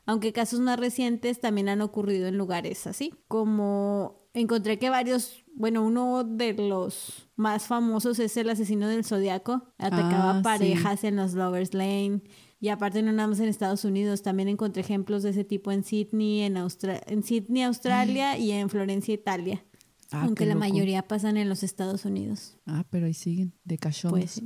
Aunque 0.06 0.34
casos 0.34 0.60
más 0.60 0.78
recientes 0.80 1.40
también 1.40 1.70
han 1.70 1.82
ocurrido 1.82 2.28
en 2.28 2.38
lugares 2.38 2.86
así, 2.86 3.14
como 3.28 4.28
encontré 4.34 4.78
que 4.78 4.90
varios, 4.90 5.44
bueno, 5.56 5.82
uno 5.84 6.24
de 6.24 6.54
los 6.54 7.30
más 7.38 7.64
famosos 7.68 8.20
es 8.20 8.36
el 8.38 8.50
asesino 8.50 8.88
del 8.90 9.04
zodiaco. 9.06 9.64
Atacaba 9.78 10.40
Ah, 10.40 10.42
parejas 10.44 11.04
en 11.06 11.16
los 11.16 11.34
Lovers 11.34 11.74
Lane. 11.74 12.22
Y 12.66 12.70
aparte 12.70 13.04
no 13.04 13.12
nada 13.12 13.28
más 13.28 13.40
en 13.40 13.48
Estados 13.48 13.86
Unidos, 13.86 14.24
también 14.24 14.50
encontré 14.50 14.82
ejemplos 14.82 15.22
de 15.22 15.30
ese 15.30 15.44
tipo 15.44 15.72
en 15.72 15.84
Sydney, 15.84 16.42
en, 16.42 16.56
Austra- 16.58 17.00
en 17.06 17.22
Sydney, 17.22 17.62
Australia 17.62 18.40
y 18.40 18.50
en 18.50 18.70
Florencia, 18.72 19.14
Italia. 19.14 19.64
Ah, 20.10 20.24
Aunque 20.24 20.48
la 20.48 20.56
mayoría 20.56 21.08
pasan 21.08 21.38
en 21.38 21.48
los 21.48 21.62
Estados 21.62 22.06
Unidos. 22.06 22.58
Ah, 22.66 22.84
pero 22.90 23.06
ahí 23.06 23.14
siguen, 23.14 23.54
de 23.66 23.78
cachondos. 23.78 24.20
Pues. 24.40 24.42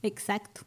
Exacto. 0.00 0.62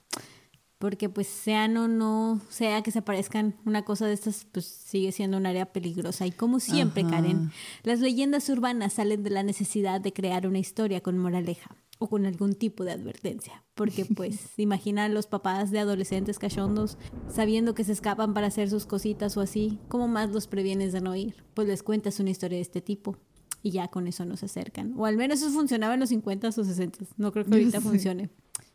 Porque 0.84 1.08
pues 1.08 1.28
sean 1.28 1.78
o 1.78 1.88
no, 1.88 2.42
sea 2.50 2.84
que 2.84 2.92
se 2.92 3.00
aparezcan 3.00 3.56
una 3.66 3.86
cosa 3.86 4.06
de 4.06 4.12
estas, 4.12 4.46
pues 4.52 4.66
sigue 4.66 5.14
siendo 5.14 5.38
un 5.38 5.46
área 5.46 5.72
peligrosa. 5.72 6.28
Y 6.28 6.32
como 6.32 6.60
siempre, 6.60 7.04
Ajá. 7.04 7.12
Karen, 7.12 7.52
las 7.84 8.02
leyendas 8.02 8.50
urbanas 8.50 8.92
salen 8.92 9.24
de 9.24 9.30
la 9.30 9.44
necesidad 9.44 10.02
de 10.02 10.12
crear 10.12 10.46
una 10.46 10.60
historia 10.60 11.00
con 11.00 11.18
moraleja 11.18 11.74
o 12.00 12.10
con 12.10 12.26
algún 12.26 12.56
tipo 12.56 12.84
de 12.84 12.92
advertencia. 12.92 13.64
Porque 13.76 14.04
pues 14.14 14.60
imagina 14.60 15.06
a 15.06 15.08
los 15.08 15.26
papás 15.26 15.72
de 15.72 15.80
adolescentes 15.80 16.38
cachondos 16.38 16.98
sabiendo 17.30 17.76
que 17.76 17.86
se 17.86 17.94
escapan 17.94 18.34
para 18.34 18.48
hacer 18.48 18.70
sus 18.70 18.86
cositas 18.86 19.38
o 19.38 19.40
así, 19.40 19.80
¿cómo 19.88 20.10
más 20.10 20.32
los 20.32 20.48
previenes 20.48 20.92
de 20.92 21.00
no 21.00 21.16
ir? 21.16 21.46
Pues 21.54 21.66
les 21.66 21.82
cuentas 21.82 22.20
una 22.20 22.32
historia 22.32 22.58
de 22.58 22.64
este 22.64 22.82
tipo. 22.82 23.16
Y 23.62 23.72
ya 23.72 23.88
con 23.88 24.06
eso 24.06 24.26
no 24.26 24.36
se 24.36 24.48
acercan. 24.48 24.96
O 24.98 25.06
al 25.06 25.16
menos 25.16 25.42
eso 25.42 25.50
funcionaba 25.50 25.94
en 25.94 26.02
los 26.02 26.10
50 26.10 26.50
o 26.50 26.52
60. 26.52 27.06
No 27.16 27.32
creo 27.32 27.46
que 27.46 27.54
ahorita 27.54 27.80
funcione. 27.80 28.30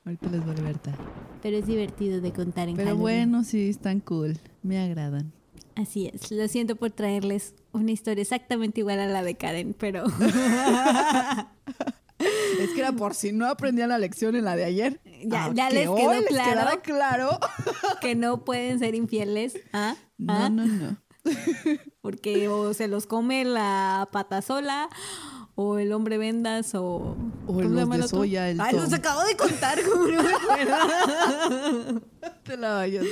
Ahorita 0.04 0.28
les 0.30 0.46
vale 0.46 0.62
verta. 0.62 0.94
Pero 1.42 1.56
es 1.58 1.66
divertido 1.66 2.20
de 2.20 2.32
contar 2.32 2.68
en 2.68 2.76
Pero 2.76 2.88
Halloween. 2.90 3.30
bueno, 3.30 3.44
sí, 3.44 3.68
están 3.68 4.00
cool. 4.00 4.38
Me 4.62 4.78
agradan. 4.80 5.32
Así 5.76 6.10
es. 6.12 6.30
Lo 6.32 6.48
siento 6.48 6.76
por 6.76 6.90
traerles 6.90 7.54
una 7.72 7.92
historia 7.92 8.22
exactamente 8.22 8.80
igual 8.80 8.98
a 9.00 9.06
la 9.06 9.22
de 9.22 9.36
Karen, 9.36 9.74
pero 9.78 10.04
Es 12.60 12.70
que 12.74 12.80
era 12.80 12.90
por 12.92 13.14
si 13.14 13.30
no 13.32 13.46
aprendían 13.46 13.90
la 13.90 13.98
lección 13.98 14.34
en 14.34 14.44
la 14.44 14.56
de 14.56 14.64
ayer. 14.64 15.00
Ya- 15.24 15.44
Ah, 15.46 15.52
ya 15.54 15.70
les 15.70 15.86
hoy 15.86 16.00
quedó 16.00 16.12
les 16.14 16.26
claro. 16.26 16.50
quedara 16.50 16.80
claro. 16.82 17.38
que 18.00 18.14
no 18.16 18.44
pueden 18.44 18.78
ser 18.80 18.94
infieles. 18.96 19.56
¿Ah? 19.72 19.94
¿Ah? 20.26 20.48
No, 20.50 20.66
no, 20.66 20.66
no. 20.66 20.96
Porque 22.00 22.48
o 22.48 22.74
se 22.74 22.88
los 22.88 23.06
come 23.06 23.44
la 23.44 24.08
pata 24.10 24.42
sola, 24.42 24.88
o 25.60 25.76
el 25.78 25.92
hombre 25.92 26.18
vendas, 26.18 26.72
o. 26.76 27.16
¿cómo 27.44 27.60
se 27.60 27.68
los 27.68 27.90
de 27.90 28.08
soya, 28.08 28.48
el 28.48 28.60
Ay, 28.60 28.76
los 28.76 28.92
acabo 28.92 29.24
de 29.24 29.36
contar, 29.36 29.82
como 29.82 30.06
no 30.06 30.22
me 30.22 30.30
acuerdo. 30.32 32.00
Te 32.44 32.56
la 32.56 32.74
vayas. 32.74 33.04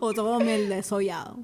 o 0.00 0.12
tome 0.12 0.56
el 0.56 0.68
desollado. 0.68 1.38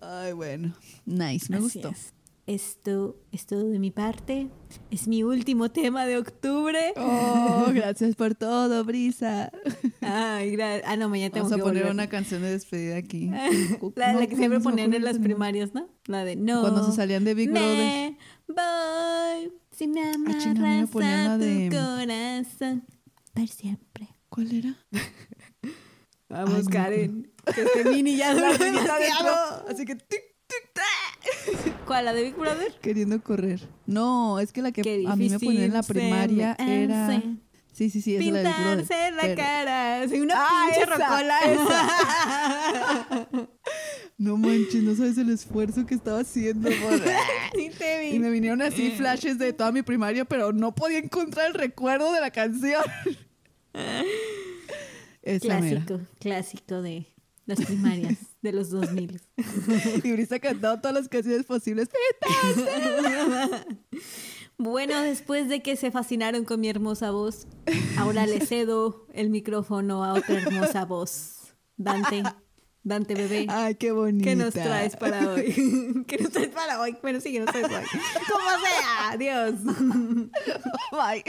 Ay, 0.00 0.32
bueno. 0.32 0.74
Nice, 1.06 1.46
me 1.50 1.58
Así 1.58 1.64
gustó. 1.78 1.90
es. 1.90 2.14
Esto 2.46 3.16
es 3.30 3.46
todo 3.46 3.68
de 3.68 3.78
mi 3.78 3.92
parte. 3.92 4.48
Es 4.90 5.06
mi 5.06 5.22
último 5.22 5.70
tema 5.70 6.04
de 6.04 6.18
octubre. 6.18 6.94
Oh, 6.96 7.66
gracias 7.72 8.16
por 8.16 8.34
todo, 8.34 8.82
Brisa. 8.84 9.52
Ay, 10.00 10.56
gra- 10.56 10.82
ah, 10.84 10.96
no, 10.96 11.08
mañana 11.08 11.30
tengo 11.32 11.44
Vamos 11.44 11.52
a 11.52 11.56
que 11.56 11.62
poner 11.62 11.82
volver. 11.84 11.92
una 11.94 12.08
canción 12.08 12.42
de 12.42 12.50
despedida 12.50 12.96
aquí. 12.96 13.26
La, 13.94 14.14
la 14.14 14.20
No, 14.22 14.28
que 14.28 14.34
siempre 14.34 14.58
ponían 14.58 14.92
en 14.94 15.04
las 15.04 15.18
primarias, 15.20 15.74
¿no? 15.74 15.88
La 16.06 16.24
de 16.24 16.34
no. 16.34 16.62
Cuando 16.62 16.84
se 16.90 16.96
salían 16.96 17.22
de 17.24 17.34
Big 17.34 17.50
Brother. 17.50 18.16
Voy 18.54 19.52
si 19.70 19.86
me 19.86 20.02
Ah, 20.02 20.12
amarras 20.14 20.90
ponían 20.90 21.24
la 21.24 21.34
a 21.34 21.38
tu 21.38 21.44
de- 21.44 21.68
corazón 21.70 22.84
para 23.32 23.46
siempre. 23.46 24.08
¿Cuál 24.28 24.52
era? 24.52 24.76
Vamos, 26.28 26.54
Ay, 26.54 26.62
no. 26.64 26.70
Karen. 26.70 27.32
Que 27.54 27.62
este 27.62 27.84
mini 27.90 28.16
ya 28.16 28.30
había 28.32 28.50
dentro. 28.58 29.34
Así 29.68 29.84
que 29.84 29.94
tic, 29.96 30.22
tic, 30.46 30.72
tac, 30.72 31.84
¿Cuál? 31.86 32.04
¿La 32.04 32.12
de 32.12 32.22
Big 32.24 32.36
Brother? 32.36 32.72
queriendo 32.80 33.20
correr. 33.22 33.60
No, 33.86 34.38
es 34.38 34.52
que 34.52 34.62
la 34.62 34.70
que 34.72 35.04
a 35.08 35.16
mí 35.16 35.28
me 35.30 35.38
ponían 35.40 35.64
en 35.64 35.72
la 35.72 35.82
primaria 35.82 36.56
era. 36.58 37.22
Sí, 37.72 37.88
sí, 37.88 38.02
sí, 38.02 38.16
esa 38.16 38.24
es 38.24 38.32
la 38.32 38.38
de 38.40 38.44
Big 38.48 38.54
Brother. 38.56 38.78
Pintarse 38.86 39.10
la 39.12 39.22
Pero- 39.22 39.36
cara. 39.36 40.08
Soy 40.08 40.20
una 40.20 40.34
Ah, 40.36 40.66
pinche 40.66 40.82
esa, 40.82 40.96
rocola. 40.96 41.38
No 44.20 44.36
manches, 44.36 44.82
no 44.82 44.94
sabes 44.94 45.16
el 45.16 45.30
esfuerzo 45.30 45.86
que 45.86 45.94
estaba 45.94 46.20
haciendo. 46.20 46.68
por- 46.82 46.98
sí 47.54 47.70
te 47.78 48.00
vi. 48.00 48.16
Y 48.16 48.18
me 48.18 48.28
vinieron 48.28 48.60
así 48.60 48.90
flashes 48.90 49.38
de 49.38 49.54
toda 49.54 49.72
mi 49.72 49.80
primaria, 49.80 50.26
pero 50.26 50.52
no 50.52 50.74
podía 50.74 50.98
encontrar 50.98 51.46
el 51.46 51.54
recuerdo 51.54 52.12
de 52.12 52.20
la 52.20 52.30
canción. 52.30 52.82
Esa 55.22 55.60
mera. 55.60 55.86
Clásico, 55.86 56.00
clásico 56.18 56.82
de 56.82 57.06
las 57.46 57.62
primarias 57.64 58.18
de 58.42 58.52
los 58.52 58.68
2000. 58.68 59.22
Y 60.04 60.12
Brisa 60.12 60.34
ha 60.34 60.38
cantado 60.38 60.78
todas 60.80 60.94
las 60.94 61.08
canciones 61.08 61.46
posibles. 61.46 61.88
Bueno, 64.58 65.00
después 65.00 65.48
de 65.48 65.62
que 65.62 65.76
se 65.76 65.90
fascinaron 65.90 66.44
con 66.44 66.60
mi 66.60 66.68
hermosa 66.68 67.10
voz, 67.10 67.46
ahora 67.96 68.26
le 68.26 68.44
cedo 68.44 69.06
el 69.14 69.30
micrófono 69.30 70.04
a 70.04 70.12
otra 70.12 70.42
hermosa 70.42 70.84
voz. 70.84 71.54
Dante, 71.78 72.22
Dante 72.82 73.14
bebé, 73.14 73.46
Ay, 73.48 73.74
qué 73.74 73.92
bonita. 73.92 74.24
¿qué 74.24 74.36
nos 74.36 74.54
traes 74.54 74.96
para 74.96 75.28
hoy? 75.28 75.52
¿Qué 76.08 76.18
nos 76.18 76.32
traes 76.32 76.48
para 76.48 76.80
hoy? 76.80 76.96
Bueno, 77.02 77.20
sí, 77.20 77.30
¿qué 77.30 77.40
nos 77.40 77.50
traes 77.50 77.68
para 77.68 77.80
hoy? 77.80 77.86
Como 78.30 78.50
sea, 78.64 79.10
adiós. 79.10 79.54
Bye. 80.92 81.24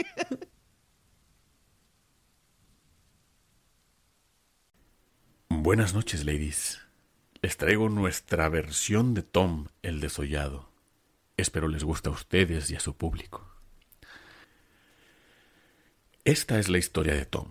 Buenas 5.50 5.92
noches, 5.92 6.24
ladies. 6.24 6.80
Les 7.42 7.56
traigo 7.58 7.90
nuestra 7.90 8.48
versión 8.48 9.12
de 9.12 9.22
Tom 9.22 9.66
el 9.82 10.00
desollado. 10.00 10.70
Espero 11.36 11.68
les 11.68 11.84
guste 11.84 12.08
a 12.08 12.12
ustedes 12.12 12.70
y 12.70 12.76
a 12.76 12.80
su 12.80 12.96
público. 12.96 13.46
Esta 16.24 16.58
es 16.58 16.68
la 16.68 16.78
historia 16.78 17.14
de 17.14 17.26
Tom. 17.26 17.48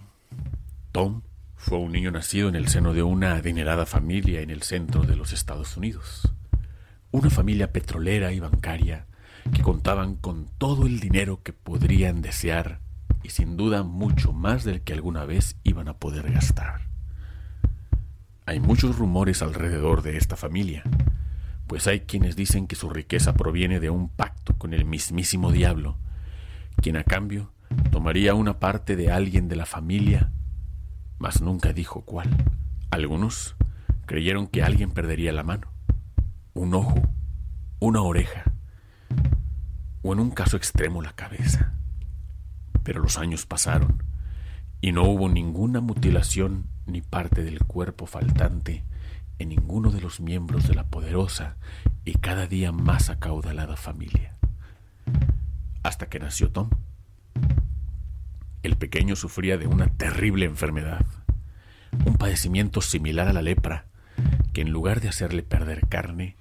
Tom 0.91 1.22
fue 1.62 1.77
un 1.77 1.91
niño 1.91 2.10
nacido 2.10 2.50
en 2.50 2.56
el 2.56 2.68
seno 2.68 2.91
de 2.91 3.03
una 3.03 3.36
adinerada 3.36 3.86
familia 3.86 4.41
en 4.41 4.50
el 4.50 4.63
centro 4.63 5.03
de 5.03 5.15
los 5.15 5.32
Estados 5.32 5.77
Unidos. 5.77 6.34
Una 7.12 7.30
familia 7.30 7.72
petrolera 7.72 8.32
y 8.34 8.39
bancaria 8.39 9.06
que 9.53 9.62
contaban 9.62 10.15
con 10.15 10.48
todo 10.58 10.88
el 10.88 11.00
dinero 11.00 11.44
que 11.44 11.53
podrían 11.53 12.24
desear 12.24 12.80
y 13.22 13.30
sin 13.30 13.58
duda 13.58 13.84
mucho 13.84 14.34
más 14.34 14.63
del 14.63 14.82
que 14.82 14.94
alguna 14.94 15.24
vez 15.25 15.56
iban 15.63 15.88
a 15.88 15.94
poder 15.94 16.32
gastar. 16.32 16.82
Hay 18.48 18.60
muchos 18.60 18.98
rumores 18.98 19.44
alrededor 19.44 20.01
de 20.01 20.18
esta 20.18 20.36
familia, 20.36 20.82
pues 21.68 21.86
hay 21.86 22.01
quienes 22.01 22.36
dicen 22.36 22.65
que 22.65 22.75
su 22.75 22.89
riqueza 22.89 23.36
proviene 23.36 23.80
de 23.80 23.91
un 23.91 24.10
pacto 24.10 24.58
con 24.58 24.74
el 24.74 24.84
mismísimo 24.84 25.51
diablo, 25.51 26.00
quien 26.82 26.98
a 26.98 27.03
cambio 27.03 27.51
tomaría 27.91 28.34
una 28.34 28.60
parte 28.60 28.96
de 28.96 29.12
alguien 29.12 29.48
de 29.48 29.58
la 29.58 29.68
familia, 29.68 30.32
mas 31.22 31.40
nunca 31.40 31.72
dijo 31.72 32.01
cuál. 32.01 32.30
Algunos 32.90 33.56
creyeron 34.08 34.48
que 34.48 34.63
alguien 34.63 34.90
perdería 34.90 35.32
la 35.32 35.44
mano, 35.44 35.72
un 36.56 36.74
ojo, 36.74 37.00
una 37.80 38.01
oreja, 38.01 38.44
o 40.01 40.13
en 40.13 40.20
un 40.20 40.32
caso 40.32 40.58
extremo 40.58 41.04
la 41.04 41.13
cabeza. 41.13 41.75
Pero 42.82 43.01
los 43.01 43.20
años 43.20 43.46
pasaron 43.46 44.04
y 44.82 44.94
no 44.94 45.04
hubo 45.04 45.30
ninguna 45.30 45.80
mutilación 45.80 46.66
ni 46.88 47.01
parte 47.01 47.44
del 47.44 47.60
cuerpo 47.60 48.08
faltante 48.08 48.84
en 49.38 49.50
ninguno 49.50 49.92
de 49.92 50.01
los 50.01 50.22
miembros 50.22 50.68
de 50.68 50.74
la 50.74 50.88
poderosa 50.88 51.56
y 52.04 52.13
cada 52.13 52.48
día 52.48 52.72
más 52.72 53.12
acaudalada 53.12 53.75
familia. 53.75 54.38
Hasta 55.84 56.10
que 56.10 56.20
nació 56.20 56.51
Tom. 56.51 56.72
El 58.63 58.77
pequeño 58.77 59.15
sufría 59.15 59.58
de 59.58 59.68
una 59.68 59.88
terrible 59.88 60.46
enfermedad, 60.46 61.06
un 62.06 62.15
padecimiento 62.15 62.82
similar 62.82 63.27
a 63.27 63.34
la 63.34 63.41
lepra, 63.41 63.86
que 64.53 64.62
en 64.62 64.72
lugar 64.72 65.01
de 65.01 65.10
hacerle 65.10 65.44
perder 65.44 65.88
carne, 65.88 66.36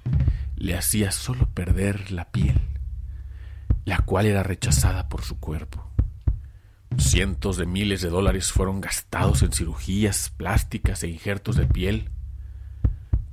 le 0.56 0.76
hacía 0.76 1.12
solo 1.12 1.48
perder 1.48 2.10
la 2.12 2.30
piel, 2.30 2.60
la 3.84 3.98
cual 3.98 4.26
era 4.26 4.42
rechazada 4.42 5.08
por 5.08 5.22
su 5.22 5.38
cuerpo. 5.38 5.88
Cientos 6.98 7.56
de 7.56 7.66
miles 7.66 8.02
de 8.02 8.10
dólares 8.10 8.52
fueron 8.52 8.80
gastados 8.80 9.42
en 9.42 9.52
cirugías 9.52 10.30
plásticas 10.36 11.02
e 11.02 11.08
injertos 11.08 11.56
de 11.56 11.66
piel, 11.66 12.10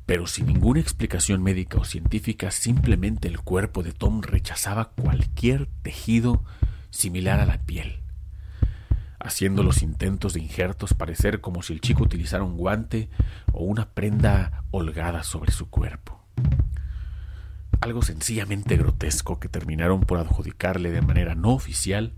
pero 0.06 0.26
sin 0.26 0.46
ninguna 0.46 0.80
explicación 0.80 1.44
médica 1.44 1.78
o 1.78 1.84
científica, 1.84 2.52
simplemente 2.52 3.28
el 3.28 3.40
cuerpo 3.40 3.84
de 3.84 3.92
Tom 3.92 4.22
rechazaba 4.22 4.92
cualquier 4.92 5.68
tejido 5.82 6.46
similar 6.92 7.42
a 7.42 7.46
la 7.46 7.66
piel, 7.66 8.00
haciendo 9.28 9.64
los 9.64 9.84
intentos 9.84 10.34
de 10.34 10.40
injertos 10.40 10.94
parecer 10.94 11.42
como 11.42 11.62
si 11.62 11.74
el 11.74 11.82
chico 11.82 12.04
utilizara 12.04 12.44
un 12.44 12.58
guante 12.58 13.10
o 13.54 13.64
una 13.64 13.90
prenda 13.90 14.64
holgada 14.72 15.24
sobre 15.24 15.52
su 15.52 15.70
cuerpo. 15.70 16.20
Algo 17.82 18.02
sencillamente 18.02 18.78
grotesco 18.78 19.40
que 19.40 19.50
terminaron 19.50 20.02
por 20.02 20.20
adjudicarle 20.20 20.92
de 20.92 21.02
manera 21.02 21.36
no 21.36 21.54
oficial 21.54 22.14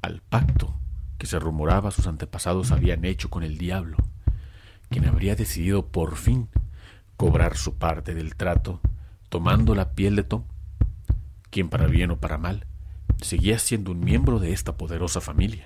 al 0.00 0.22
pacto 0.22 0.74
que 1.18 1.26
se 1.26 1.38
rumoraba 1.38 1.90
sus 1.90 2.06
antepasados 2.06 2.70
habían 2.70 3.04
hecho 3.04 3.28
con 3.28 3.42
el 3.42 3.58
diablo, 3.58 3.96
quien 4.88 5.06
habría 5.06 5.34
decidido 5.34 5.86
por 5.86 6.16
fin 6.16 6.48
cobrar 7.16 7.56
su 7.56 7.74
parte 7.74 8.14
del 8.14 8.36
trato 8.36 8.80
tomando 9.28 9.74
la 9.74 9.92
piel 9.92 10.16
de 10.16 10.22
Tom, 10.22 10.44
quien 11.50 11.68
para 11.68 11.86
bien 11.86 12.12
o 12.12 12.18
para 12.18 12.38
mal 12.38 12.66
seguía 13.20 13.58
siendo 13.58 13.90
un 13.90 14.00
miembro 14.00 14.38
de 14.38 14.52
esta 14.52 14.76
poderosa 14.76 15.20
familia, 15.20 15.64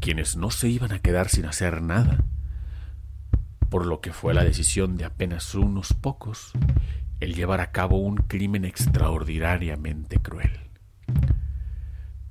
quienes 0.00 0.36
no 0.36 0.50
se 0.50 0.68
iban 0.68 0.92
a 0.92 0.98
quedar 0.98 1.28
sin 1.28 1.46
hacer 1.46 1.82
nada, 1.82 2.24
por 3.68 3.86
lo 3.86 4.00
que 4.00 4.12
fue 4.12 4.34
la 4.34 4.44
decisión 4.44 4.96
de 4.96 5.04
apenas 5.04 5.54
unos 5.54 5.92
pocos 5.92 6.52
el 7.20 7.34
llevar 7.34 7.60
a 7.60 7.72
cabo 7.72 7.98
un 7.98 8.16
crimen 8.16 8.64
extraordinariamente 8.64 10.18
cruel. 10.18 10.52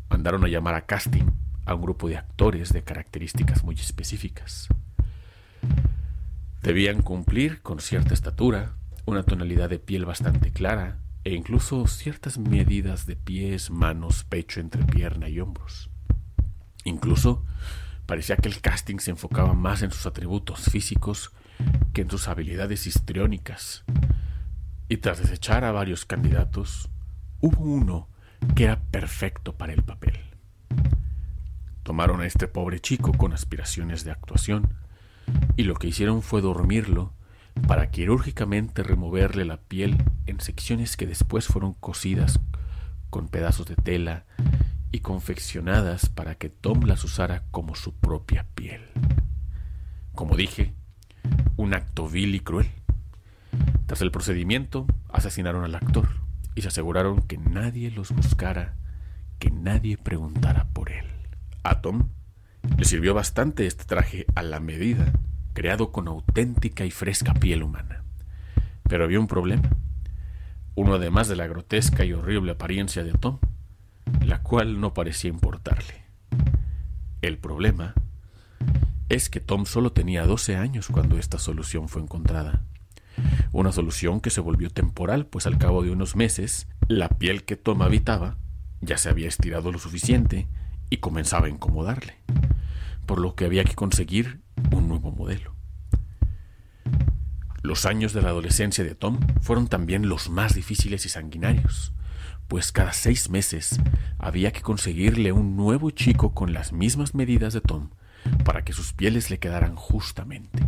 Mandaron 0.09 0.43
a 0.45 0.47
llamar 0.47 0.75
a 0.75 0.85
casting 0.85 1.25
a 1.65 1.73
un 1.73 1.81
grupo 1.81 2.07
de 2.07 2.17
actores 2.17 2.71
de 2.71 2.83
características 2.83 3.63
muy 3.63 3.75
específicas. 3.75 4.67
Debían 6.61 7.01
cumplir 7.01 7.61
con 7.61 7.79
cierta 7.79 8.13
estatura, 8.13 8.73
una 9.05 9.23
tonalidad 9.23 9.69
de 9.69 9.79
piel 9.79 10.05
bastante 10.05 10.51
clara 10.51 10.99
e 11.23 11.33
incluso 11.33 11.87
ciertas 11.87 12.37
medidas 12.37 13.07
de 13.07 13.15
pies, 13.15 13.71
manos, 13.71 14.23
pecho, 14.23 14.59
entrepierna 14.59 15.27
y 15.29 15.39
hombros. 15.39 15.89
Incluso 16.85 17.43
parecía 18.05 18.37
que 18.37 18.47
el 18.47 18.61
casting 18.61 18.99
se 18.99 19.11
enfocaba 19.11 19.53
más 19.53 19.81
en 19.81 19.91
sus 19.91 20.05
atributos 20.05 20.69
físicos 20.69 21.33
que 21.93 22.01
en 22.01 22.09
sus 22.09 22.27
habilidades 22.27 22.87
histriónicas. 22.87 23.83
Y 24.87 24.97
tras 24.97 25.19
desechar 25.19 25.65
a 25.65 25.71
varios 25.71 26.05
candidatos, 26.05 26.89
hubo 27.41 27.63
uno 27.63 28.07
que 28.55 28.65
era 28.65 28.79
perfecto 28.83 29.57
para 29.57 29.73
el 29.73 29.83
papel. 29.83 30.19
Tomaron 31.81 32.21
a 32.21 32.27
este 32.27 32.47
pobre 32.47 32.79
chico 32.79 33.11
con 33.13 33.33
aspiraciones 33.33 34.03
de 34.03 34.11
actuación 34.11 34.73
y 35.57 35.63
lo 35.63 35.73
que 35.75 35.87
hicieron 35.87 36.21
fue 36.21 36.41
dormirlo 36.41 37.13
para 37.67 37.89
quirúrgicamente 37.89 38.83
removerle 38.83 39.45
la 39.45 39.57
piel 39.57 40.03
en 40.27 40.39
secciones 40.39 40.97
que 40.97 41.07
después 41.07 41.47
fueron 41.47 41.73
cosidas 41.73 42.39
con 43.09 43.27
pedazos 43.27 43.65
de 43.65 43.75
tela 43.75 44.25
y 44.91 44.99
confeccionadas 44.99 46.09
para 46.09 46.35
que 46.35 46.49
Tom 46.49 46.81
las 46.85 47.03
usara 47.03 47.43
como 47.51 47.75
su 47.75 47.93
propia 47.95 48.45
piel. 48.55 48.81
Como 50.13 50.35
dije, 50.35 50.73
un 51.57 51.73
acto 51.73 52.07
vil 52.07 52.35
y 52.35 52.39
cruel. 52.39 52.69
Tras 53.85 54.01
el 54.01 54.11
procedimiento, 54.11 54.87
asesinaron 55.09 55.63
al 55.63 55.75
actor 55.75 56.09
y 56.55 56.61
se 56.61 56.69
aseguraron 56.69 57.21
que 57.21 57.37
nadie 57.37 57.91
los 57.91 58.11
buscara, 58.11 58.75
que 59.39 59.51
nadie 59.51 59.97
preguntara 59.97 60.69
por 60.73 60.91
él. 60.91 61.05
A 61.63 61.81
Tom 61.81 62.09
le 62.77 62.85
sirvió 62.85 63.13
bastante 63.13 63.67
este 63.67 63.85
traje 63.85 64.25
a 64.35 64.43
la 64.43 64.59
medida 64.59 65.13
creado 65.55 65.91
con 65.91 66.07
auténtica 66.07 66.85
y 66.85 66.91
fresca 66.91 67.33
piel 67.33 67.63
humana. 67.63 68.03
Pero 68.83 69.05
había 69.05 69.19
un 69.19 69.27
problema. 69.27 69.69
Uno 70.75 70.95
además 70.95 71.27
de 71.27 71.37
la 71.37 71.47
grotesca 71.47 72.03
y 72.05 72.13
horrible 72.13 72.51
apariencia 72.51 73.03
de 73.03 73.13
Tom, 73.13 73.39
la 74.23 74.41
cual 74.41 74.79
no 74.79 74.93
parecía 74.93 75.29
importarle. 75.29 76.05
El 77.21 77.37
problema 77.37 77.93
es 79.09 79.29
que 79.29 79.39
Tom 79.39 79.65
solo 79.65 79.91
tenía 79.91 80.25
12 80.25 80.57
años 80.57 80.87
cuando 80.87 81.17
esta 81.17 81.39
solución 81.39 81.89
fue 81.89 82.01
encontrada. 82.01 82.63
Una 83.51 83.71
solución 83.71 84.19
que 84.19 84.29
se 84.29 84.41
volvió 84.41 84.69
temporal, 84.69 85.25
pues 85.25 85.47
al 85.47 85.57
cabo 85.57 85.83
de 85.83 85.91
unos 85.91 86.15
meses, 86.15 86.67
la 86.87 87.09
piel 87.09 87.45
que 87.45 87.55
Tom 87.55 87.81
habitaba 87.81 88.37
ya 88.81 88.97
se 88.97 89.09
había 89.09 89.27
estirado 89.27 89.71
lo 89.71 89.79
suficiente 89.79 90.47
y 90.89 90.97
comenzaba 90.97 91.47
a 91.47 91.49
incomodarle, 91.49 92.15
por 93.05 93.19
lo 93.19 93.35
que 93.35 93.45
había 93.45 93.63
que 93.63 93.75
conseguir 93.75 94.41
un 94.71 94.87
nuevo 94.87 95.11
modelo. 95.11 95.55
Los 97.63 97.85
años 97.85 98.13
de 98.13 98.21
la 98.21 98.29
adolescencia 98.29 98.83
de 98.83 98.93
Tom 98.93 99.19
fueron 99.41 99.67
también 99.67 100.07
los 100.07 100.29
más 100.29 100.53
difíciles 100.53 101.05
y 101.05 101.09
sanguinarios, 101.09 101.93
pues 102.47 102.71
cada 102.71 102.93
seis 102.93 103.29
meses 103.29 103.79
había 104.17 104.51
que 104.51 104.61
conseguirle 104.61 105.31
un 105.31 105.55
nuevo 105.55 105.91
chico 105.91 106.33
con 106.33 106.53
las 106.53 106.73
mismas 106.73 107.15
medidas 107.15 107.53
de 107.53 107.61
Tom 107.61 107.89
para 108.43 108.63
que 108.63 108.73
sus 108.73 108.93
pieles 108.93 109.29
le 109.29 109.39
quedaran 109.39 109.75
justamente. 109.75 110.63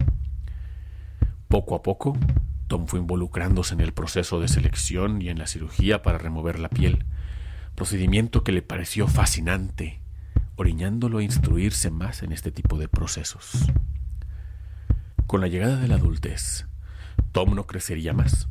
Poco 1.47 1.75
a 1.75 1.83
poco, 1.83 2.17
Tom 2.67 2.87
fue 2.87 2.99
involucrándose 2.99 3.73
en 3.73 3.81
el 3.81 3.93
proceso 3.93 4.39
de 4.39 4.47
selección 4.47 5.21
y 5.21 5.29
en 5.29 5.39
la 5.39 5.47
cirugía 5.47 6.01
para 6.01 6.17
remover 6.17 6.59
la 6.59 6.69
piel, 6.69 7.05
procedimiento 7.75 8.43
que 8.43 8.51
le 8.51 8.61
pareció 8.61 9.07
fascinante 9.07 10.01
oriñándolo 10.57 11.19
a 11.19 11.23
instruirse 11.23 11.91
más 11.91 12.23
en 12.23 12.31
este 12.31 12.51
tipo 12.51 12.77
de 12.77 12.89
procesos. 12.89 13.71
Con 15.27 15.39
la 15.39 15.47
llegada 15.47 15.77
de 15.77 15.87
la 15.87 15.95
adultez, 15.95 16.65
Tom 17.31 17.53
no 17.53 17.67
crecería 17.67 18.13
más, 18.13 18.49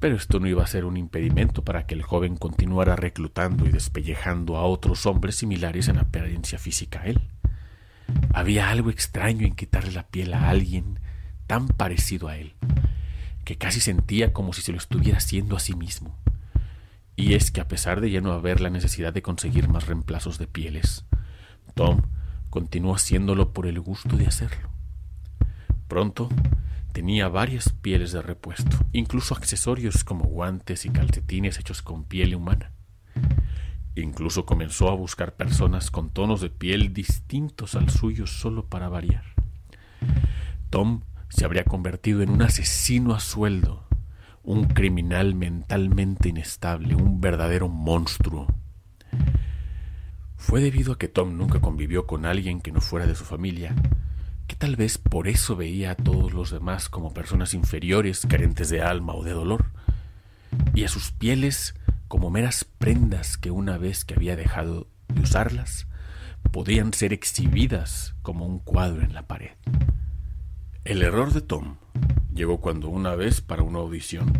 pero 0.00 0.16
esto 0.16 0.40
no 0.40 0.48
iba 0.48 0.64
a 0.64 0.66
ser 0.66 0.86
un 0.86 0.96
impedimento 0.96 1.62
para 1.62 1.86
que 1.86 1.94
el 1.94 2.02
joven 2.02 2.36
continuara 2.36 2.96
reclutando 2.96 3.66
y 3.66 3.70
despellejando 3.70 4.56
a 4.56 4.64
otros 4.64 5.04
hombres 5.04 5.36
similares 5.36 5.88
en 5.88 5.98
apariencia 5.98 6.58
física 6.58 7.02
a 7.02 7.04
él. 7.04 7.20
Había 8.32 8.70
algo 8.70 8.88
extraño 8.88 9.46
en 9.46 9.54
quitarle 9.54 9.92
la 9.92 10.08
piel 10.08 10.32
a 10.32 10.48
alguien 10.48 10.98
tan 11.46 11.68
parecido 11.68 12.28
a 12.28 12.38
él, 12.38 12.54
que 13.44 13.58
casi 13.58 13.80
sentía 13.80 14.32
como 14.32 14.54
si 14.54 14.62
se 14.62 14.72
lo 14.72 14.78
estuviera 14.78 15.18
haciendo 15.18 15.54
a 15.54 15.60
sí 15.60 15.74
mismo. 15.74 16.16
Y 17.14 17.34
es 17.34 17.50
que 17.50 17.60
a 17.60 17.68
pesar 17.68 18.00
de 18.00 18.10
ya 18.10 18.22
no 18.22 18.32
haber 18.32 18.62
la 18.62 18.70
necesidad 18.70 19.12
de 19.12 19.20
conseguir 19.20 19.68
más 19.68 19.86
reemplazos 19.86 20.38
de 20.38 20.46
pieles, 20.46 21.04
Tom 21.74 22.02
continuó 22.48 22.94
haciéndolo 22.94 23.52
por 23.52 23.66
el 23.66 23.78
gusto 23.80 24.16
de 24.16 24.26
hacerlo. 24.26 24.70
Pronto 25.88 26.30
tenía 26.92 27.28
varias 27.28 27.70
pieles 27.72 28.12
de 28.12 28.22
repuesto, 28.22 28.76
incluso 28.92 29.34
accesorios 29.34 30.04
como 30.04 30.24
guantes 30.24 30.84
y 30.84 30.90
calcetines 30.90 31.58
hechos 31.58 31.82
con 31.82 32.04
piel 32.04 32.34
humana. 32.34 32.72
Incluso 33.96 34.46
comenzó 34.46 34.88
a 34.88 34.94
buscar 34.94 35.36
personas 35.36 35.90
con 35.90 36.10
tonos 36.10 36.40
de 36.40 36.50
piel 36.50 36.92
distintos 36.92 37.74
al 37.74 37.90
suyo 37.90 38.26
solo 38.26 38.66
para 38.66 38.88
variar. 38.88 39.24
Tom 40.70 41.02
se 41.28 41.44
habría 41.44 41.64
convertido 41.64 42.22
en 42.22 42.30
un 42.30 42.42
asesino 42.42 43.14
a 43.14 43.20
sueldo, 43.20 43.84
un 44.42 44.64
criminal 44.66 45.34
mentalmente 45.34 46.28
inestable, 46.28 46.94
un 46.94 47.20
verdadero 47.20 47.68
monstruo. 47.68 48.46
Fue 50.36 50.60
debido 50.60 50.92
a 50.92 50.98
que 50.98 51.08
Tom 51.08 51.36
nunca 51.36 51.60
convivió 51.60 52.06
con 52.06 52.24
alguien 52.24 52.60
que 52.60 52.72
no 52.72 52.80
fuera 52.80 53.06
de 53.06 53.14
su 53.14 53.24
familia, 53.24 53.74
que 54.50 54.56
tal 54.56 54.74
vez 54.74 54.98
por 54.98 55.28
eso 55.28 55.54
veía 55.54 55.92
a 55.92 55.94
todos 55.94 56.32
los 56.32 56.50
demás 56.50 56.88
como 56.88 57.14
personas 57.14 57.54
inferiores, 57.54 58.26
carentes 58.28 58.68
de 58.68 58.82
alma 58.82 59.14
o 59.14 59.22
de 59.22 59.30
dolor, 59.30 59.66
y 60.74 60.82
a 60.82 60.88
sus 60.88 61.12
pieles 61.12 61.76
como 62.08 62.30
meras 62.30 62.64
prendas 62.64 63.38
que 63.38 63.52
una 63.52 63.78
vez 63.78 64.04
que 64.04 64.14
había 64.14 64.34
dejado 64.34 64.88
de 65.06 65.20
usarlas, 65.20 65.86
podían 66.50 66.92
ser 66.92 67.12
exhibidas 67.12 68.16
como 68.22 68.44
un 68.44 68.58
cuadro 68.58 69.02
en 69.02 69.14
la 69.14 69.28
pared. 69.28 69.52
El 70.82 71.02
error 71.02 71.32
de 71.32 71.42
Tom 71.42 71.76
llegó 72.34 72.60
cuando 72.60 72.88
una 72.88 73.14
vez 73.14 73.40
para 73.40 73.62
una 73.62 73.78
audición 73.78 74.32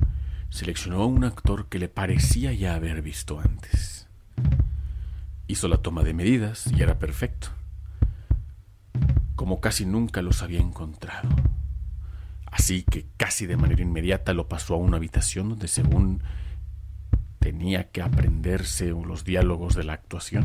seleccionó 0.49 1.05
a 1.05 1.07
un 1.07 1.23
actor 1.23 1.69
que 1.69 1.79
le 1.79 1.89
parecía 1.89 2.53
ya 2.53 2.75
haber 2.75 3.01
visto 3.01 3.39
antes. 3.39 4.09
Hizo 5.47 5.69
la 5.69 5.77
toma 5.77 6.03
de 6.03 6.15
medidas 6.15 6.67
y 6.77 6.83
era 6.83 6.99
perfecto, 6.99 7.51
como 9.41 9.59
casi 9.59 9.87
nunca 9.87 10.21
los 10.21 10.43
había 10.43 10.61
encontrado. 10.61 11.31
Así 12.45 12.83
que 12.83 13.07
casi 13.17 13.47
de 13.47 13.57
manera 13.57 13.81
inmediata 13.81 14.35
lo 14.35 14.49
pasó 14.49 14.75
a 14.75 14.77
una 14.77 14.99
habitación 14.99 15.49
donde 15.49 15.67
según 15.67 16.23
tenía 17.39 17.91
que 17.91 18.03
aprenderse 18.03 18.91
los 18.91 19.25
diálogos 19.25 19.75
de 19.75 19.85
la 19.85 19.95
actuación, 19.95 20.45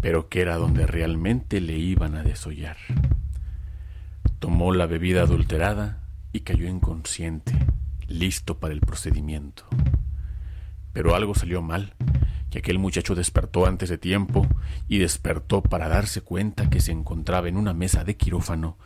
pero 0.00 0.28
que 0.28 0.40
era 0.40 0.56
donde 0.56 0.88
realmente 0.88 1.60
le 1.60 1.78
iban 1.78 2.16
a 2.16 2.24
desollar. 2.24 2.76
Tomó 4.40 4.74
la 4.74 4.86
bebida 4.86 5.22
adulterada 5.22 6.00
y 6.32 6.40
cayó 6.40 6.66
inconsciente, 6.66 7.52
listo 8.08 8.58
para 8.58 8.74
el 8.74 8.80
procedimiento. 8.80 9.62
Pero 10.92 11.14
algo 11.14 11.36
salió 11.36 11.62
mal 11.62 11.94
que 12.50 12.58
aquel 12.58 12.78
muchacho 12.78 13.14
despertó 13.14 13.66
antes 13.66 13.88
de 13.88 13.98
tiempo 13.98 14.46
y 14.88 14.98
despertó 14.98 15.62
para 15.62 15.88
darse 15.88 16.22
cuenta 16.22 16.70
que 16.70 16.80
se 16.80 16.92
encontraba 16.92 17.48
en 17.48 17.56
una 17.56 17.74
mesa 17.74 18.04
de 18.04 18.16
quirófano 18.16 18.78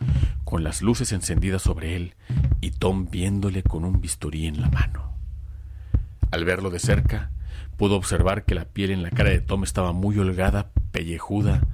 con 0.43 0.63
las 0.63 0.81
luces 0.81 1.11
encendidas 1.11 1.61
sobre 1.61 1.95
él 1.95 2.15
y 2.61 2.71
Tom 2.71 3.07
viéndole 3.09 3.63
con 3.63 3.85
un 3.85 4.01
bisturí 4.01 4.47
en 4.47 4.61
la 4.61 4.69
mano. 4.69 5.17
Al 6.31 6.45
verlo 6.45 6.69
de 6.69 6.79
cerca, 6.79 7.31
pudo 7.77 7.95
observar 7.95 8.43
que 8.43 8.55
la 8.55 8.65
piel 8.65 8.91
en 8.91 9.03
la 9.03 9.11
cara 9.11 9.29
de 9.29 9.41
Tom 9.41 9.63
estaba 9.63 9.93
muy 9.93 10.17
holgada, 10.17 10.71
pellejuda, 10.91 11.65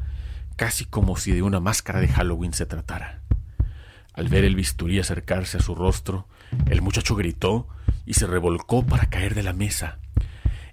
casi 0.58 0.86
como 0.86 1.18
si 1.18 1.32
de 1.32 1.42
una 1.42 1.60
máscara 1.60 2.02
de 2.02 2.08
Halloween 2.08 2.54
se 2.54 2.66
tratara. 2.66 3.22
Al 4.14 4.28
ver 4.28 4.44
el 4.44 4.56
bisturí 4.56 5.00
acercarse 5.00 5.58
a 5.58 5.62
su 5.62 5.76
rostro, 5.76 6.28
el 6.70 6.82
muchacho 6.82 7.16
gritó 7.16 7.68
y 8.06 8.16
se 8.16 8.28
revolcó 8.28 8.86
para 8.86 9.10
caer 9.10 9.34
de 9.34 9.44
la 9.44 9.54
mesa 9.54 10.00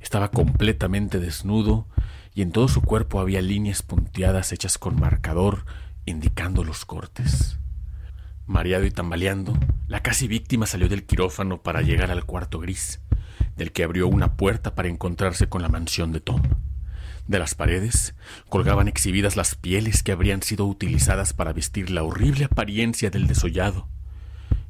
estaba 0.07 0.31
completamente 0.31 1.19
desnudo 1.19 1.89
y 2.33 2.43
en 2.43 2.53
todo 2.53 2.69
su 2.69 2.81
cuerpo 2.81 3.19
había 3.19 3.43
líneas 3.43 3.83
punteadas 3.83 4.53
hechas 4.53 4.79
con 4.79 5.01
marcador 5.01 5.67
indicando 6.05 6.63
los 6.63 6.85
cortes. 6.85 7.59
Mareado 8.47 8.85
y 8.85 8.93
tambaleando, 8.93 9.59
la 9.89 10.05
casi 10.05 10.29
víctima 10.29 10.67
salió 10.67 10.89
del 10.89 11.07
quirófano 11.07 11.61
para 11.61 11.83
llegar 11.83 12.13
al 12.13 12.25
cuarto 12.25 12.61
gris, 12.61 13.01
del 13.57 13.73
que 13.73 13.83
abrió 13.83 14.07
una 14.07 14.37
puerta 14.37 14.77
para 14.77 14.87
encontrarse 14.87 15.49
con 15.49 15.61
la 15.61 15.69
mansión 15.69 16.13
de 16.13 16.21
Tom. 16.21 16.41
De 17.27 17.41
las 17.41 17.57
paredes 17.57 18.15
colgaban 18.49 18.87
exhibidas 18.87 19.35
las 19.35 19.57
pieles 19.57 20.05
que 20.05 20.13
habrían 20.13 20.41
sido 20.45 20.67
utilizadas 20.67 21.33
para 21.33 21.53
vestir 21.53 21.91
la 21.91 22.05
horrible 22.05 22.45
apariencia 22.45 23.11
del 23.11 23.27
desollado, 23.27 23.89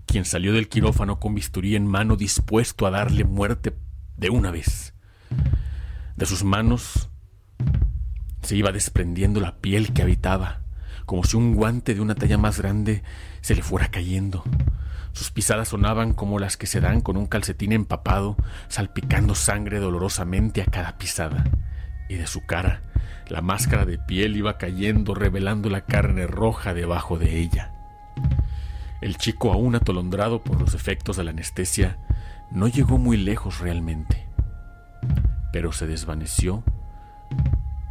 quien 0.06 0.24
salió 0.24 0.54
del 0.54 0.70
quirófano 0.70 1.20
con 1.20 1.34
bisturí 1.34 1.76
en 1.76 1.86
mano 1.86 2.16
dispuesto 2.16 2.86
a 2.86 2.90
darle 2.90 3.24
muerte 3.24 3.76
de 4.16 4.30
una 4.30 4.50
vez. 4.50 4.95
De 6.16 6.24
sus 6.24 6.44
manos 6.44 7.10
se 8.40 8.56
iba 8.56 8.72
desprendiendo 8.72 9.38
la 9.38 9.56
piel 9.56 9.92
que 9.92 10.00
habitaba, 10.00 10.62
como 11.04 11.24
si 11.24 11.36
un 11.36 11.54
guante 11.54 11.94
de 11.94 12.00
una 12.00 12.14
talla 12.14 12.38
más 12.38 12.58
grande 12.58 13.02
se 13.42 13.54
le 13.54 13.62
fuera 13.62 13.90
cayendo. 13.90 14.42
Sus 15.12 15.30
pisadas 15.30 15.68
sonaban 15.68 16.14
como 16.14 16.38
las 16.38 16.56
que 16.56 16.66
se 16.66 16.80
dan 16.80 17.02
con 17.02 17.18
un 17.18 17.26
calcetín 17.26 17.72
empapado, 17.72 18.36
salpicando 18.68 19.34
sangre 19.34 19.78
dolorosamente 19.78 20.62
a 20.62 20.66
cada 20.66 20.96
pisada. 20.96 21.44
Y 22.08 22.14
de 22.14 22.26
su 22.26 22.46
cara, 22.46 22.82
la 23.28 23.42
máscara 23.42 23.84
de 23.84 23.98
piel 23.98 24.36
iba 24.36 24.56
cayendo, 24.56 25.14
revelando 25.14 25.68
la 25.68 25.82
carne 25.82 26.26
roja 26.26 26.72
debajo 26.72 27.18
de 27.18 27.40
ella. 27.40 27.72
El 29.02 29.18
chico, 29.18 29.52
aún 29.52 29.74
atolondrado 29.74 30.42
por 30.42 30.60
los 30.60 30.74
efectos 30.74 31.18
de 31.18 31.24
la 31.24 31.30
anestesia, 31.32 31.98
no 32.50 32.68
llegó 32.68 32.96
muy 32.96 33.16
lejos 33.16 33.60
realmente, 33.60 34.25
pero 35.56 35.72
se 35.72 35.86
desvaneció 35.86 36.62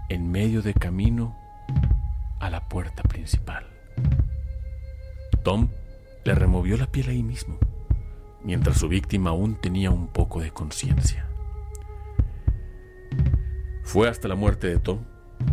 en 0.08 0.30
medio 0.30 0.62
de 0.62 0.76
camino 0.76 1.36
a 2.40 2.52
la 2.52 2.70
puerta 2.70 3.02
principal. 3.02 3.66
Tom 5.44 5.70
le 6.26 6.36
removió 6.36 6.78
la 6.78 6.92
piel 6.92 7.10
ahí 7.10 7.24
mismo, 7.24 7.58
mientras 8.44 8.78
su 8.78 8.88
víctima 8.88 9.32
aún 9.32 9.56
tenía 9.56 9.90
un 9.90 10.10
poco 10.10 10.42
de 10.42 10.52
conciencia. 10.52 11.28
Fue 13.84 14.10
hasta 14.10 14.28
la 14.28 14.36
muerte 14.36 14.68
de 14.68 14.78
Tom, 14.78 15.00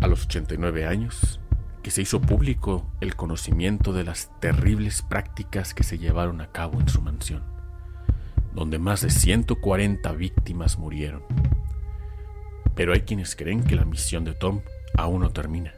a 0.02 0.06
los 0.06 0.26
89 0.26 0.86
años, 0.86 1.40
que 1.82 1.90
se 1.90 2.02
hizo 2.02 2.20
público 2.20 2.92
el 3.00 3.16
conocimiento 3.16 3.94
de 3.94 4.04
las 4.04 4.38
terribles 4.38 5.00
prácticas 5.00 5.72
que 5.72 5.82
se 5.82 5.96
llevaron 5.96 6.42
a 6.42 6.52
cabo 6.52 6.78
en 6.78 6.90
su 6.90 7.00
mansión, 7.00 7.42
donde 8.54 8.78
más 8.78 9.00
de 9.00 9.08
140 9.08 10.12
víctimas 10.12 10.78
murieron. 10.78 11.22
Pero 12.74 12.92
hay 12.92 13.02
quienes 13.02 13.36
creen 13.36 13.64
que 13.64 13.76
la 13.76 13.84
misión 13.84 14.24
de 14.24 14.34
Tom 14.34 14.60
aún 14.96 15.20
no 15.20 15.30
termina 15.30 15.72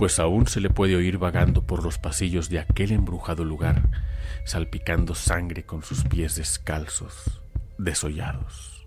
pues 0.00 0.18
aún 0.18 0.46
se 0.46 0.62
le 0.62 0.70
puede 0.70 0.96
oír 0.96 1.18
vagando 1.18 1.60
por 1.60 1.84
los 1.84 1.98
pasillos 1.98 2.48
de 2.48 2.58
aquel 2.58 2.90
embrujado 2.90 3.44
lugar, 3.44 3.82
salpicando 4.46 5.14
sangre 5.14 5.64
con 5.64 5.82
sus 5.82 6.04
pies 6.04 6.36
descalzos, 6.36 7.42
desollados. 7.76 8.79